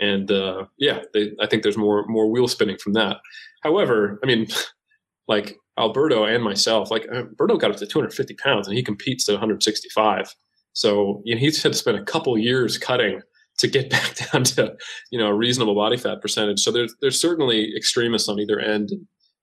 [0.00, 3.18] And uh, yeah, they, I think there's more more wheel spinning from that.
[3.62, 4.46] However, I mean,
[5.28, 9.32] like Alberto and myself, like Alberto got up to 250 pounds and he competes at
[9.32, 10.34] 165.
[10.72, 13.20] So you know, he's had to spend a couple years cutting
[13.58, 14.76] to get back down to
[15.10, 16.60] you know a reasonable body fat percentage.
[16.60, 18.90] So there's there's certainly extremists on either end.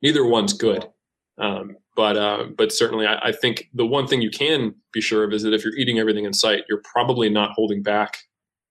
[0.01, 0.85] Neither one's good.
[1.37, 5.23] Um, but uh, but certainly, I, I, think the one thing you can be sure
[5.23, 8.17] of is that if you're eating everything in sight, you're probably not holding back,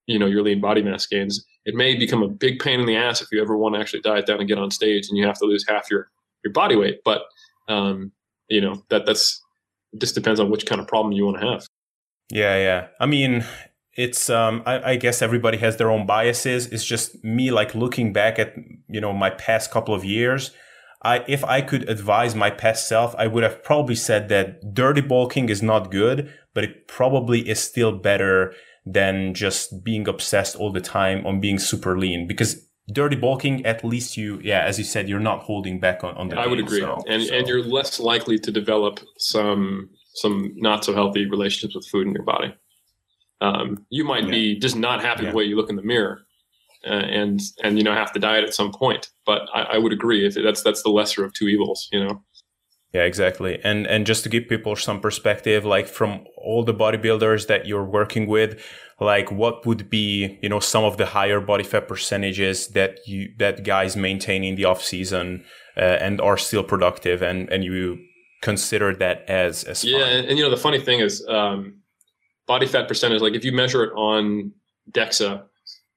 [0.06, 1.44] you know, your lean body mass gains.
[1.66, 4.00] It may become a big pain in the ass if you ever want to actually
[4.00, 6.10] diet down and get on stage, and you have to lose half your
[6.42, 7.00] your body weight.
[7.04, 7.22] But
[7.68, 8.12] um,
[8.48, 9.42] you know that that's
[9.98, 11.66] just depends on which kind of problem you want to have.
[12.30, 12.86] Yeah, yeah.
[12.98, 13.44] I mean,
[13.96, 16.66] it's um I, I, guess everybody has their own biases.
[16.66, 18.54] It's just me like looking back at
[18.88, 20.50] you know my past couple of years
[21.02, 25.02] i if i could advise my past self i would have probably said that dirty
[25.02, 28.54] bulking is not good but it probably is still better
[28.86, 32.26] than just being obsessed all the time on being super lean.
[32.26, 36.14] Because dirty bulking at least you yeah as you said you're not holding back on,
[36.18, 36.80] on the i would agree.
[36.80, 37.34] so, and so.
[37.34, 42.12] and you're less likely to develop some some not so healthy relationships with food in
[42.12, 42.54] your body
[43.44, 44.30] um, you might yeah.
[44.30, 45.30] be just not happy yeah.
[45.30, 46.20] the way you look in the mirror,
[46.86, 49.10] uh, and and you know have to diet at some point.
[49.26, 51.88] But I, I would agree if that's that's the lesser of two evils.
[51.92, 52.22] You know.
[52.92, 53.58] Yeah, exactly.
[53.64, 57.84] And and just to give people some perspective, like from all the bodybuilders that you're
[57.84, 58.64] working with,
[59.00, 63.34] like what would be, you know, some of the higher body fat percentages that you
[63.38, 65.44] that guys maintain in the off season
[65.76, 67.98] uh, and are still productive and and you
[68.42, 71.80] consider that as as yeah and, and, you know the funny thing is um
[72.46, 74.52] body fat percentage, like if you measure it on
[74.90, 75.42] DEXA,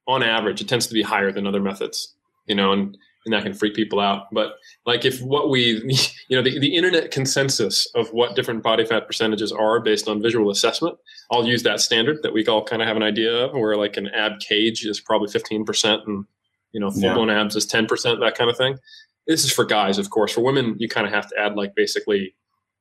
[0.06, 2.14] on average, it tends to be higher than other methods,
[2.46, 4.32] you know, and, and that can freak people out.
[4.32, 4.54] But
[4.86, 5.82] like if what we,
[6.28, 10.22] you know, the, the internet consensus of what different body fat percentages are based on
[10.22, 10.96] visual assessment,
[11.30, 13.96] I'll use that standard that we all kind of have an idea of where like
[13.98, 16.24] an ab cage is probably 15% and,
[16.72, 17.40] you know, full blown yeah.
[17.40, 18.78] abs is 10%, that kind of thing.
[19.26, 20.32] This is for guys, of course.
[20.32, 22.34] For women, you kind of have to add like basically,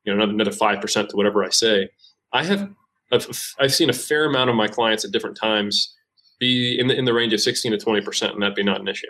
[0.06, 1.90] you know, another 5% to whatever I say.
[2.32, 2.70] I have
[3.12, 5.96] I've, I've seen a fair amount of my clients at different times
[6.40, 8.82] be in the in the range of 16 to 20 percent, and that be not
[8.82, 9.08] an issue.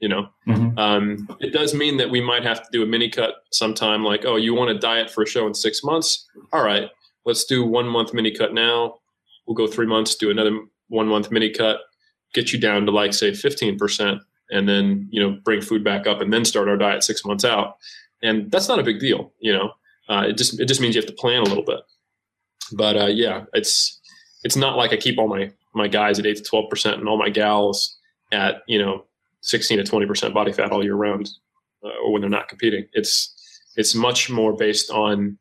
[0.00, 0.78] You know, mm-hmm.
[0.78, 4.04] um, it does mean that we might have to do a mini cut sometime.
[4.04, 6.28] Like, oh, you want to diet for a show in six months?
[6.52, 6.88] All right,
[7.24, 8.98] let's do one month mini cut now.
[9.46, 10.56] We'll go three months, do another
[10.88, 11.80] one month mini cut,
[12.32, 14.20] get you down to like say 15 percent,
[14.50, 17.44] and then you know bring food back up, and then start our diet six months
[17.44, 17.78] out.
[18.22, 19.32] And that's not a big deal.
[19.40, 19.72] You know,
[20.08, 21.80] uh, it just it just means you have to plan a little bit.
[22.72, 24.00] But uh, yeah, it's
[24.44, 27.08] it's not like I keep all my my guys at eight to twelve percent and
[27.08, 27.96] all my gals
[28.32, 29.04] at you know
[29.40, 31.30] sixteen to twenty percent body fat all year round,
[31.84, 32.86] uh, or when they're not competing.
[32.92, 33.34] It's
[33.76, 35.38] it's much more based on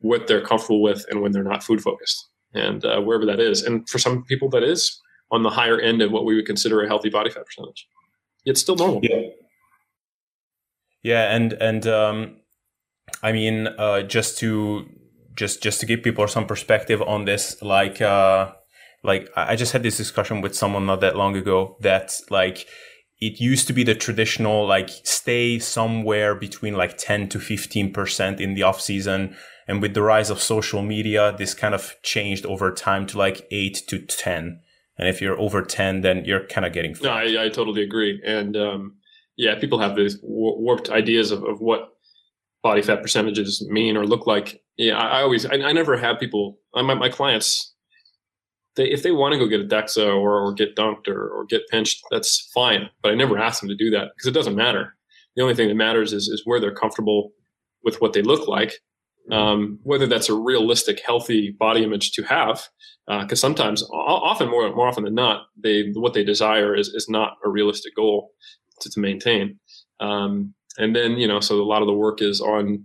[0.00, 3.62] what they're comfortable with and when they're not food focused, and uh, wherever that is.
[3.62, 5.00] And for some people, that is
[5.30, 7.88] on the higher end of what we would consider a healthy body fat percentage.
[8.44, 9.00] It's still normal.
[9.02, 9.28] Yeah.
[11.02, 12.36] Yeah, and and um,
[13.22, 14.88] I mean, uh, just to
[15.34, 18.52] just just to give people some perspective on this, like uh,
[19.02, 22.66] like I just had this discussion with someone not that long ago that like
[23.20, 28.54] it used to be the traditional like stay somewhere between like 10 to 15% in
[28.54, 29.36] the off season.
[29.66, 33.46] And with the rise of social media this kind of changed over time to like
[33.50, 34.60] 8 to 10
[34.98, 38.20] and if you're over 10 then you're kind of getting no I, I, totally agree.
[38.26, 38.96] And um,
[39.36, 41.94] yeah people have these warped ideas of, of what
[42.62, 46.18] body fat percentages mean or look like yeah, I, I always, I, I, never have
[46.18, 47.74] people, my, my clients,
[48.76, 51.44] they, if they want to go get a DEXA or, or get dunked or, or
[51.44, 52.90] get pinched, that's fine.
[53.02, 54.96] But I never ask them to do that because it doesn't matter.
[55.36, 57.32] The only thing that matters is, is where they're comfortable
[57.82, 58.74] with what they look like.
[59.30, 62.68] Um, whether that's a realistic, healthy body image to have,
[63.06, 67.08] because uh, sometimes, often more more often than not, they what they desire is is
[67.08, 68.32] not a realistic goal
[68.80, 69.58] to, to maintain.
[69.98, 72.84] Um, and then you know, so a lot of the work is on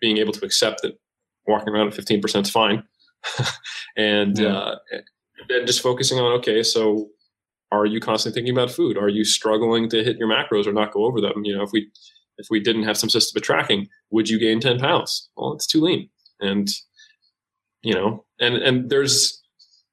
[0.00, 0.96] being able to accept that
[1.50, 2.82] walking around at 15% is fine.
[3.96, 4.56] and yeah.
[4.56, 4.76] uh,
[5.48, 7.08] then just focusing on, okay, so
[7.72, 8.96] are you constantly thinking about food?
[8.96, 11.44] Are you struggling to hit your macros or not go over them?
[11.44, 11.90] You know, if we,
[12.38, 15.28] if we didn't have some system of tracking, would you gain 10 pounds?
[15.36, 16.08] Well, it's too lean.
[16.40, 16.68] And,
[17.82, 19.40] you know, and, and there's,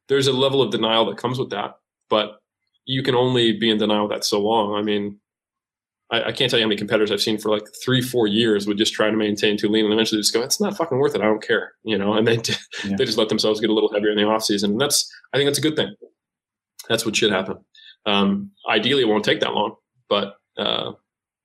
[0.08, 1.76] there's a level of denial that comes with that,
[2.10, 2.40] but
[2.86, 4.74] you can only be in denial that so long.
[4.76, 5.20] I mean,
[6.12, 8.66] I, I, can't tell you how many competitors I've seen for like three, four years
[8.68, 11.16] would just try to maintain too lean and eventually just go, it's not fucking worth
[11.16, 11.22] it.
[11.22, 12.36] I don't care, you know, and they,
[12.86, 12.96] yeah.
[12.98, 14.72] they just let themselves get a little heavier in the off season.
[14.72, 15.94] And that's, I think that's a good thing.
[16.88, 17.58] That's what should happen.
[18.06, 19.76] Um, ideally it won't take that long,
[20.08, 20.94] but, uh,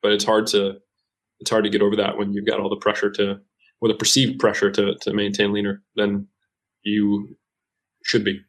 [0.00, 0.76] but it's hard to,
[1.40, 3.40] it's hard to get over that when you've got all the pressure to,
[3.80, 6.28] or the perceived pressure to, to maintain leaner than
[6.84, 7.36] you
[8.04, 8.40] should be.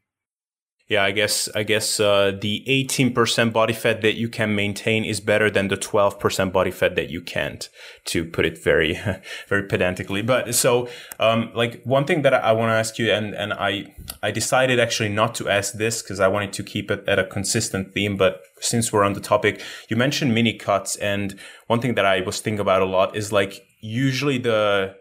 [0.90, 5.22] Yeah, I guess I guess uh, the 18% body fat that you can maintain is
[5.22, 7.70] better than the 12% body fat that you can't,
[8.06, 9.00] to put it very
[9.48, 10.22] very pedantically.
[10.22, 10.90] But so
[11.22, 14.32] um, like one thing that I, I want to ask you, and and I I
[14.32, 17.94] decided actually not to ask this because I wanted to keep it at a consistent
[17.94, 18.18] theme.
[18.18, 22.20] But since we're on the topic, you mentioned mini cuts, and one thing that I
[22.22, 24.96] was thinking about a lot is like usually the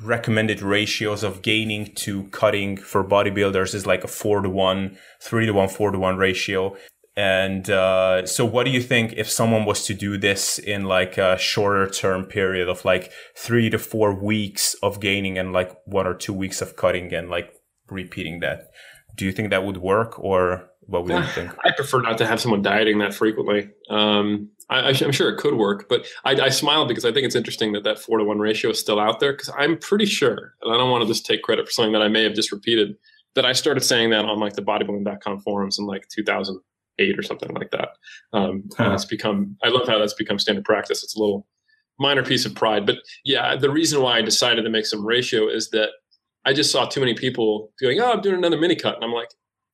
[0.00, 5.46] recommended ratios of gaining to cutting for bodybuilders is like a four to one, three
[5.46, 6.76] to one, four to one ratio.
[7.14, 11.18] And uh, so, what do you think if someone was to do this in like
[11.18, 16.06] a shorter term period of like three to four weeks of gaining and like one
[16.06, 17.52] or two weeks of cutting and like
[17.90, 18.70] repeating that?
[19.14, 21.52] Do you think that would work, or what would you think?
[21.62, 23.68] I prefer not to have someone dieting that frequently.
[23.90, 24.48] Um,
[24.80, 27.72] I, am sure it could work, but I, I, smile because I think it's interesting
[27.72, 29.32] that that four to one ratio is still out there.
[29.32, 32.02] Because I'm pretty sure, and I don't want to just take credit for something that
[32.02, 32.96] I may have just repeated,
[33.34, 37.54] that I started saying that on like the bodybuilding.com forums in like 2008 or something
[37.54, 37.90] like that.
[38.32, 38.92] Um, huh.
[38.92, 41.02] It's become, I love how that's become standard practice.
[41.02, 41.46] It's a little
[41.98, 45.48] minor piece of pride, but yeah, the reason why I decided to make some ratio
[45.48, 45.90] is that
[46.44, 49.12] I just saw too many people going, "Oh, I'm doing another mini cut," and I'm
[49.12, 49.28] like,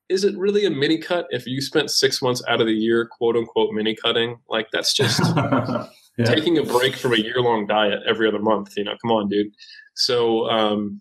[0.09, 3.07] is it really a mini cut if you spent six months out of the year,
[3.07, 4.39] quote unquote, mini cutting?
[4.49, 5.87] Like that's just yeah.
[6.25, 8.73] taking a break from a year long diet every other month.
[8.77, 9.49] You know, come on, dude.
[9.95, 11.01] So, um,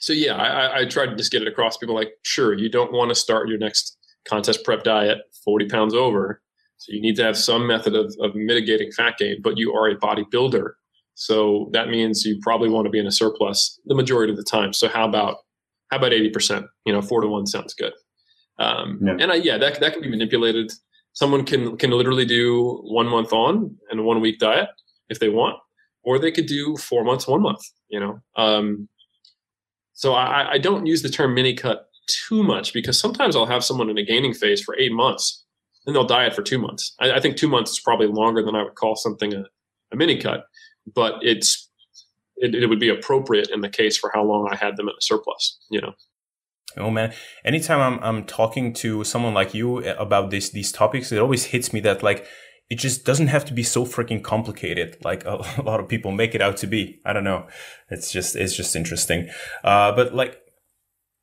[0.00, 2.92] so yeah, I, I tried to just get it across people like, sure, you don't
[2.92, 3.96] want to start your next
[4.28, 6.42] contest prep diet 40 pounds over.
[6.78, 9.88] So you need to have some method of, of mitigating fat gain, but you are
[9.88, 10.72] a bodybuilder.
[11.14, 14.44] So that means you probably want to be in a surplus the majority of the
[14.44, 14.74] time.
[14.74, 15.38] So how about,
[15.90, 16.66] how about 80%?
[16.84, 17.94] You know, four to one sounds good.
[18.58, 19.16] Um, yeah.
[19.20, 20.72] And I, yeah, that that can be manipulated.
[21.12, 24.68] Someone can can literally do one month on and one week diet
[25.08, 25.56] if they want,
[26.02, 27.60] or they could do four months, one month.
[27.88, 28.88] You know, um,
[29.92, 33.64] so I, I don't use the term mini cut too much because sometimes I'll have
[33.64, 35.44] someone in a gaining phase for eight months
[35.86, 36.94] and they'll diet for two months.
[37.00, 39.44] I, I think two months is probably longer than I would call something a,
[39.92, 40.44] a mini cut,
[40.94, 41.68] but it's
[42.36, 44.94] it, it, would be appropriate in the case for how long I had them in
[44.98, 45.58] a surplus.
[45.70, 45.92] You know.
[46.76, 47.12] Oh man,
[47.44, 51.72] anytime I'm I'm talking to someone like you about this these topics, it always hits
[51.72, 52.26] me that like
[52.68, 56.10] it just doesn't have to be so freaking complicated like a, a lot of people
[56.10, 57.00] make it out to be.
[57.04, 57.46] I don't know.
[57.90, 59.28] It's just it's just interesting.
[59.64, 60.40] Uh, but like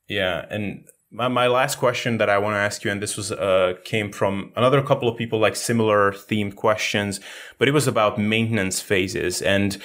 [0.08, 3.32] yeah, and my, my last question that I want to ask you, and this was
[3.32, 7.20] uh, came from another couple of people like similar themed questions,
[7.58, 9.78] but it was about maintenance phases and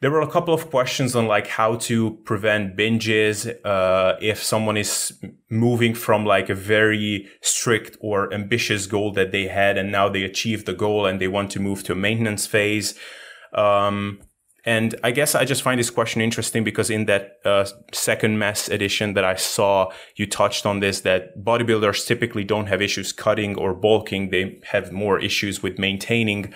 [0.00, 4.76] there were a couple of questions on like how to prevent binges uh, if someone
[4.76, 5.12] is
[5.50, 10.22] moving from like a very strict or ambitious goal that they had and now they
[10.22, 12.94] achieved the goal and they want to move to a maintenance phase.
[13.52, 14.20] Um,
[14.64, 18.68] and i guess i just find this question interesting because in that uh, second mass
[18.68, 23.56] edition that i saw you touched on this that bodybuilders typically don't have issues cutting
[23.56, 24.30] or bulking.
[24.30, 26.52] They have more issues with maintaining.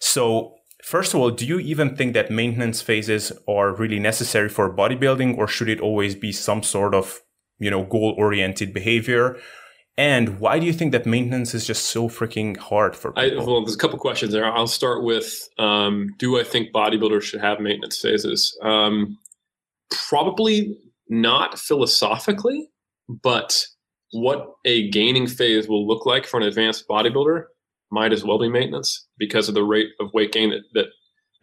[0.00, 0.55] So
[0.86, 5.36] First of all, do you even think that maintenance phases are really necessary for bodybuilding
[5.36, 7.22] or should it always be some sort of,
[7.58, 9.36] you know, goal oriented behavior?
[9.96, 13.42] And why do you think that maintenance is just so freaking hard for people?
[13.42, 14.44] I, well, there's a couple questions there.
[14.44, 18.56] I'll start with um, Do I think bodybuilders should have maintenance phases?
[18.62, 19.18] Um,
[19.90, 20.78] probably
[21.08, 22.70] not philosophically,
[23.08, 23.60] but
[24.12, 27.46] what a gaining phase will look like for an advanced bodybuilder
[27.90, 30.86] might as well be maintenance because of the rate of weight gain that, that,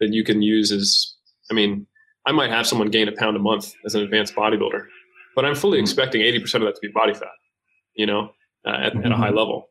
[0.00, 1.16] that you can use is,
[1.50, 1.86] I mean,
[2.26, 4.86] I might have someone gain a pound a month as an advanced bodybuilder,
[5.34, 5.84] but I'm fully mm-hmm.
[5.84, 7.28] expecting 80% of that to be body fat,
[7.94, 8.30] you know,
[8.66, 9.06] uh, at, mm-hmm.
[9.06, 9.38] at a high mm-hmm.
[9.38, 9.70] level.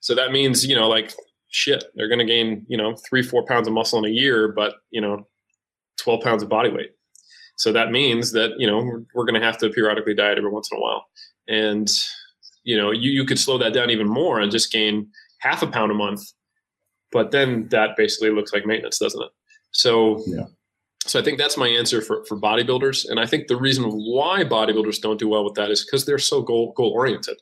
[0.00, 1.14] So that means, you know, like
[1.48, 4.48] shit, they're going to gain, you know, three, four pounds of muscle in a year,
[4.48, 5.26] but, you know,
[5.98, 6.90] 12 pounds of body weight.
[7.56, 10.50] So that means that, you know, we're, we're going to have to periodically diet every
[10.50, 11.06] once in a while.
[11.46, 11.88] And,
[12.64, 15.08] you know, you, you could slow that down even more and just gain
[15.44, 16.22] half a pound a month,
[17.12, 19.30] but then that basically looks like maintenance, doesn't it?
[19.72, 20.46] So, yeah.
[21.06, 23.08] so I think that's my answer for, for bodybuilders.
[23.08, 26.18] And I think the reason why bodybuilders don't do well with that is because they're
[26.18, 27.36] so goal, goal oriented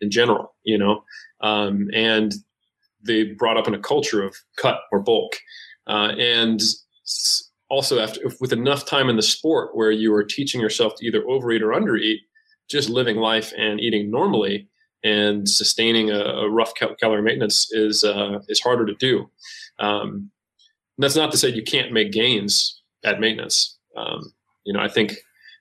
[0.00, 1.04] in general, you know,
[1.40, 2.34] um, and
[3.06, 5.36] they brought up in a culture of cut or bulk.
[5.86, 6.60] Uh, and
[7.70, 11.24] also after with enough time in the sport where you are teaching yourself to either
[11.28, 12.18] overeat or undereat,
[12.68, 14.68] just living life and eating normally,
[15.06, 19.30] and sustaining a, a rough cal- calorie maintenance is uh, is harder to do.
[19.78, 20.30] Um,
[20.98, 23.78] that's not to say you can't make gains at maintenance.
[23.96, 24.32] Um,
[24.64, 25.14] you know, I think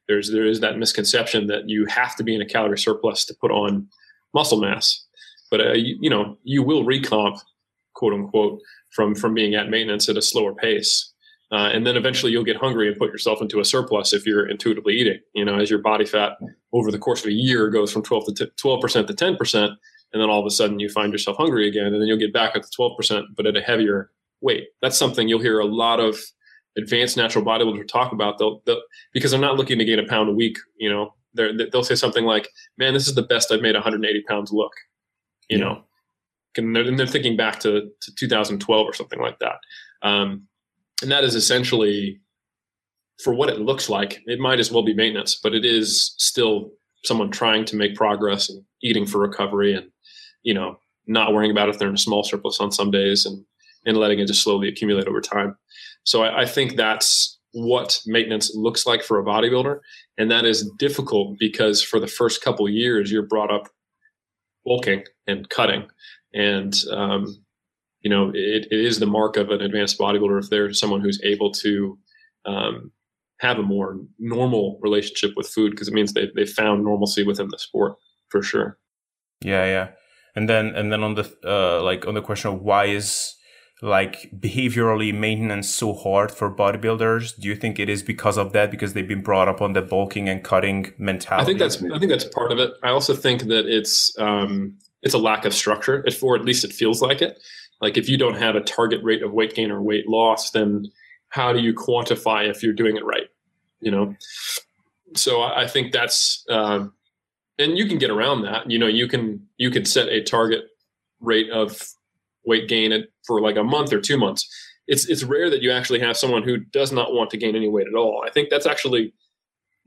[0.07, 3.35] there's there is that misconception that you have to be in a calorie surplus to
[3.35, 3.87] put on
[4.33, 5.05] muscle mass,
[5.51, 7.39] but uh, you, you, know you will recomp,
[7.93, 8.59] quote unquote,
[8.95, 11.13] from from being at maintenance at a slower pace.
[11.51, 14.49] Uh, and then eventually you'll get hungry and put yourself into a surplus if you're
[14.49, 15.19] intuitively eating.
[15.33, 16.33] You know, as your body fat
[16.73, 19.71] over the course of a year goes from 12 to 12 percent to 10 percent,
[20.13, 22.33] and then all of a sudden you find yourself hungry again, and then you'll get
[22.33, 24.67] back up to 12%, but at a heavier weight.
[24.81, 26.17] That's something you'll hear a lot of
[26.77, 28.37] advanced natural bodybuilders talk about.
[28.37, 28.81] They'll, they'll
[29.13, 30.57] because they're not looking to gain a pound a week.
[30.77, 34.23] You know, they will say something like, "Man, this is the best I've made 180
[34.23, 34.73] pounds look."
[35.49, 35.63] You yeah.
[35.63, 35.83] know,
[36.57, 39.57] and they're, and they're, thinking back to, to 2012 or something like that.
[40.01, 40.47] Um,
[41.01, 42.19] and that is essentially
[43.23, 44.21] for what it looks like.
[44.25, 46.71] It might as well be maintenance, but it is still
[47.03, 49.89] someone trying to make progress and eating for recovery and
[50.43, 50.77] you know
[51.07, 53.45] not worrying about if they're in a small surplus on some days and
[53.85, 55.55] and letting it just slowly accumulate over time.
[56.03, 59.79] So I, I think that's what maintenance looks like for a bodybuilder,
[60.17, 63.69] and that is difficult because for the first couple years you're brought up
[64.65, 65.87] bulking and cutting,
[66.33, 67.44] and um,
[68.05, 71.19] you know it, it is the mark of an advanced bodybuilder if they're someone who's
[71.23, 71.97] able to
[72.45, 72.91] um,
[73.39, 77.49] have a more normal relationship with food because it means they they found normalcy within
[77.49, 77.95] the sport
[78.29, 78.77] for sure.
[79.41, 79.87] Yeah, yeah,
[80.35, 83.33] and then and then on the uh, like on the question of why is
[83.81, 87.39] like behaviorally maintenance so hard for bodybuilders?
[87.39, 89.81] Do you think it is because of that because they've been brought up on the
[89.81, 91.41] bulking and cutting mentality?
[91.41, 92.71] I think that's I think that's part of it.
[92.83, 96.71] I also think that it's um, it's a lack of structure, or at least it
[96.71, 97.39] feels like it.
[97.81, 100.85] Like if you don't have a target rate of weight gain or weight loss, then
[101.29, 103.27] how do you quantify if you're doing it right?
[103.81, 104.15] You know,
[105.15, 106.93] so I think that's um,
[107.57, 108.69] and you can get around that.
[108.69, 110.65] You know, you can you can set a target
[111.19, 111.81] rate of
[112.45, 114.47] weight gain for like a month or two months.
[114.87, 117.67] It's it's rare that you actually have someone who does not want to gain any
[117.67, 118.23] weight at all.
[118.25, 119.13] I think that's actually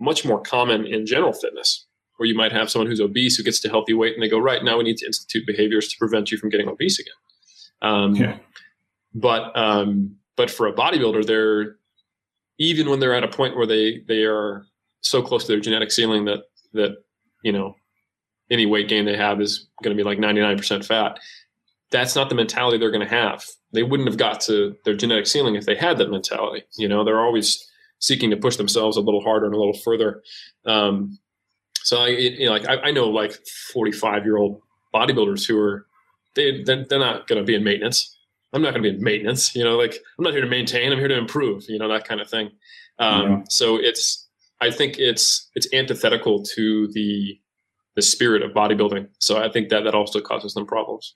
[0.00, 1.86] much more common in general fitness,
[2.16, 4.38] where you might have someone who's obese who gets to healthy weight and they go,
[4.38, 7.14] right now we need to institute behaviors to prevent you from getting obese again.
[7.82, 8.38] Um, yeah.
[9.14, 11.76] But um, but for a bodybuilder, they're
[12.58, 14.66] even when they're at a point where they they are
[15.00, 16.40] so close to their genetic ceiling that
[16.72, 16.96] that
[17.42, 17.74] you know
[18.50, 21.18] any weight gain they have is going to be like 99% fat
[21.90, 23.44] that's not the mentality they're going to have.
[23.72, 26.64] They wouldn't have got to their genetic ceiling if they had that mentality.
[26.76, 27.66] You know, they're always
[27.98, 30.22] seeking to push themselves a little harder and a little further.
[30.66, 31.18] Um,
[31.82, 33.32] so I, you know, like I, I know like
[33.72, 34.60] 45 year old
[34.94, 35.86] bodybuilders who are,
[36.38, 38.16] they, they're, they're not going to be in maintenance.
[38.52, 40.90] I'm not going to be in maintenance, you know, like I'm not here to maintain,
[40.90, 42.50] I'm here to improve, you know, that kind of thing.
[42.98, 43.42] Um, yeah.
[43.50, 44.26] so it's,
[44.60, 47.38] I think it's, it's antithetical to the,
[47.94, 49.08] the spirit of bodybuilding.
[49.18, 51.14] So I think that that also causes them problems.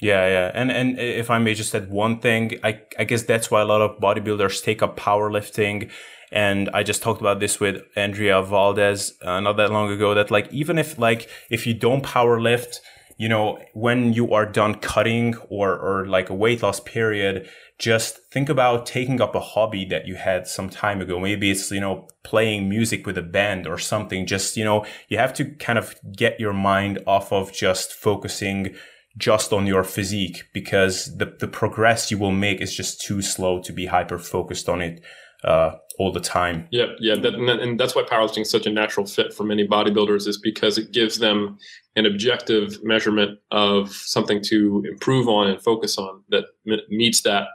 [0.00, 0.50] Yeah, yeah.
[0.52, 3.64] And and if I may just add one thing, I I guess that's why a
[3.64, 5.90] lot of bodybuilders take up powerlifting.
[6.32, 10.30] And I just talked about this with Andrea Valdez uh, not that long ago that
[10.30, 12.78] like even if like if you don't powerlift,
[13.22, 17.48] you know, when you are done cutting or or like a weight loss period,
[17.78, 21.20] just think about taking up a hobby that you had some time ago.
[21.20, 24.26] Maybe it's, you know, playing music with a band or something.
[24.26, 28.74] Just, you know, you have to kind of get your mind off of just focusing
[29.16, 33.62] just on your physique because the, the progress you will make is just too slow
[33.62, 35.00] to be hyper focused on it
[35.44, 36.66] uh, all the time.
[36.70, 40.26] Yeah, yeah, that, and that's why powerlifting is such a natural fit for many bodybuilders
[40.26, 41.58] is because it gives them
[41.96, 46.44] an objective measurement of something to improve on and focus on that
[46.88, 47.48] meets that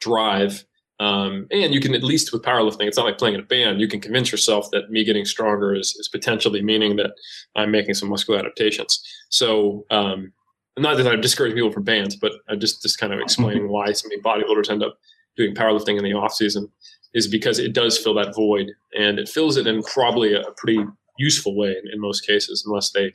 [0.00, 0.64] drive.
[1.00, 3.80] Um, and you can at least with powerlifting, it's not like playing in a band.
[3.80, 7.12] You can convince yourself that me getting stronger is, is potentially meaning that
[7.54, 9.00] I'm making some muscular adaptations.
[9.28, 10.32] So um,
[10.76, 13.92] not that I'm discouraging people from bands, but I'm just just kind of explaining why
[13.92, 14.98] so many bodybuilders end up
[15.36, 16.68] doing powerlifting in the off season
[17.14, 20.84] is because it does fill that void and it fills it in probably a pretty
[21.18, 23.12] useful way in, in most cases, unless they,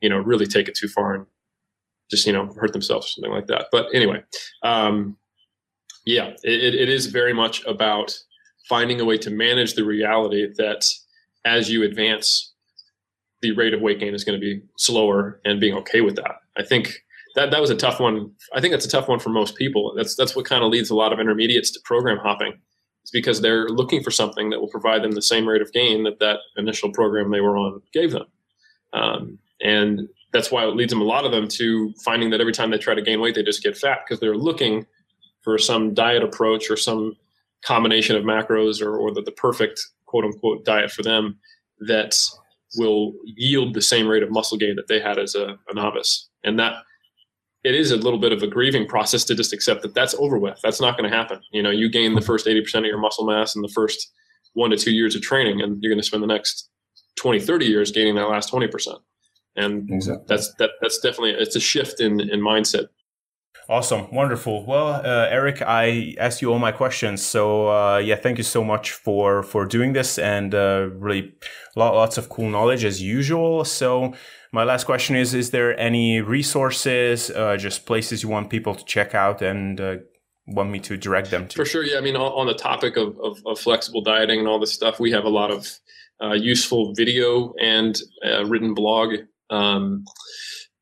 [0.00, 1.26] you know, really take it too far and
[2.10, 3.66] just you know hurt themselves or something like that.
[3.70, 4.22] But anyway,
[4.62, 5.16] um,
[6.04, 8.18] yeah, it, it is very much about
[8.68, 10.90] finding a way to manage the reality that
[11.44, 12.52] as you advance
[13.40, 16.36] the rate of weight gain is going to be slower and being okay with that.
[16.56, 17.04] I think
[17.36, 18.32] that that was a tough one.
[18.54, 19.94] I think that's a tough one for most people.
[19.96, 22.58] That's that's what kind of leads a lot of intermediates to program hopping.
[23.08, 26.04] It's because they're looking for something that will provide them the same rate of gain
[26.04, 28.26] that that initial program they were on gave them.
[28.92, 32.52] Um, and that's why it leads them a lot of them to finding that every
[32.52, 34.84] time they try to gain weight, they just get fat because they're looking
[35.40, 37.16] for some diet approach or some
[37.64, 41.38] combination of macros or, or the, the perfect quote unquote diet for them
[41.80, 42.14] that
[42.76, 46.28] will yield the same rate of muscle gain that they had as a, a novice.
[46.44, 46.74] And that
[47.64, 50.38] it is a little bit of a grieving process to just accept that that's over
[50.38, 50.58] with.
[50.62, 51.40] That's not going to happen.
[51.52, 54.12] You know, you gain the first 80% of your muscle mass in the first
[54.54, 56.70] one to two years of training, and you're going to spend the next
[57.16, 58.96] 20, 30 years gaining that last 20%.
[59.56, 60.24] And exactly.
[60.28, 62.86] that's, that, that's definitely, it's a shift in, in mindset
[63.70, 64.64] Awesome, wonderful.
[64.64, 68.64] Well, uh, Eric, I asked you all my questions, so uh, yeah, thank you so
[68.64, 71.34] much for for doing this and uh, really
[71.76, 73.66] lots of cool knowledge as usual.
[73.66, 74.14] So,
[74.52, 78.82] my last question is: Is there any resources, uh, just places you want people to
[78.86, 79.96] check out and uh,
[80.46, 81.56] want me to direct them to?
[81.56, 81.98] For sure, yeah.
[81.98, 85.10] I mean, on the topic of, of, of flexible dieting and all this stuff, we
[85.10, 85.68] have a lot of
[86.22, 87.98] uh, useful video and
[88.46, 89.10] written blog
[89.50, 90.06] um,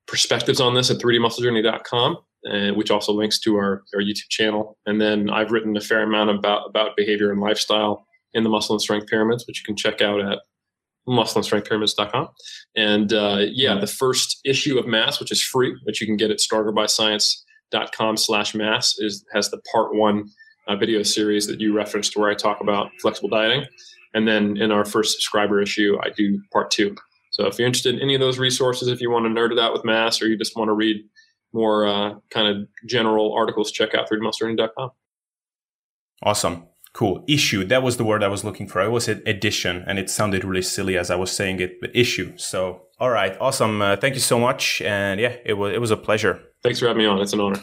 [0.07, 2.19] perspectives on this at 3dmusclejourney.com
[2.51, 4.77] uh, which also links to our, our YouTube channel.
[4.87, 8.75] And then I've written a fair amount about, about behavior and lifestyle in the Muscle
[8.75, 10.39] and Strength Pyramids, which you can check out at
[11.09, 12.29] muscleandstrengthpyramids.com.
[12.77, 16.31] And uh, yeah, the first issue of Mass, which is free, which you can get
[16.31, 20.29] at stronger.science.com slash mass, is has the part one
[20.67, 23.65] uh, video series that you referenced where I talk about flexible dieting.
[24.15, 26.97] And then in our first subscriber issue, I do part two.
[27.31, 29.59] So if you're interested in any of those resources, if you want to nerd it
[29.59, 31.05] out with Mass or you just want to read
[31.57, 34.91] more uh, kind of general articles, check out 3dmusclejourney.com.
[36.23, 36.67] Awesome.
[36.93, 37.25] Cool.
[37.29, 37.65] Issue.
[37.65, 38.81] That was the word I was looking for.
[38.81, 41.91] I was at edition and it sounded really silly as I was saying it, but
[41.95, 42.37] issue.
[42.39, 43.37] So, all right.
[43.41, 43.83] Awesome.
[43.83, 44.81] Uh, thank you so much.
[44.83, 46.41] And yeah, it was, it was a pleasure.
[46.63, 47.21] Thanks for having me on.
[47.21, 47.61] It's an honor.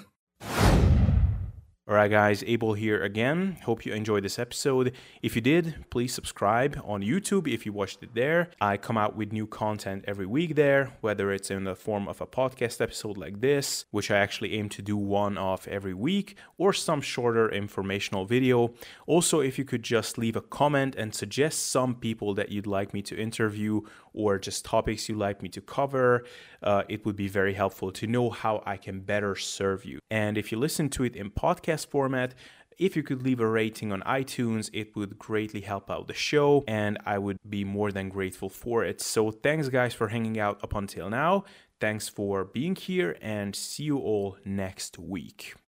[1.86, 3.58] All right, guys, Abel here again.
[3.66, 4.94] Hope you enjoyed this episode.
[5.22, 8.52] If you did, please subscribe on YouTube if you watched it there.
[8.62, 12.22] I come out with new content every week there, whether it's in the form of
[12.22, 16.38] a podcast episode like this, which I actually aim to do one off every week,
[16.58, 18.74] or some shorter informational video.
[19.06, 22.94] Also, if you could just leave a comment and suggest some people that you'd like
[22.94, 23.82] me to interview
[24.14, 26.26] or just topics you'd like me to cover,
[26.62, 30.00] uh, it would be very helpful to know how I can better serve you.
[30.10, 32.34] And if you listen to it in podcast format,
[32.78, 36.64] if you could leave a rating on iTunes, it would greatly help out the show,
[36.68, 39.02] and I would be more than grateful for it.
[39.02, 41.44] So, thanks, guys, for hanging out up until now.
[41.80, 45.56] Thanks for being here, and see you all next week.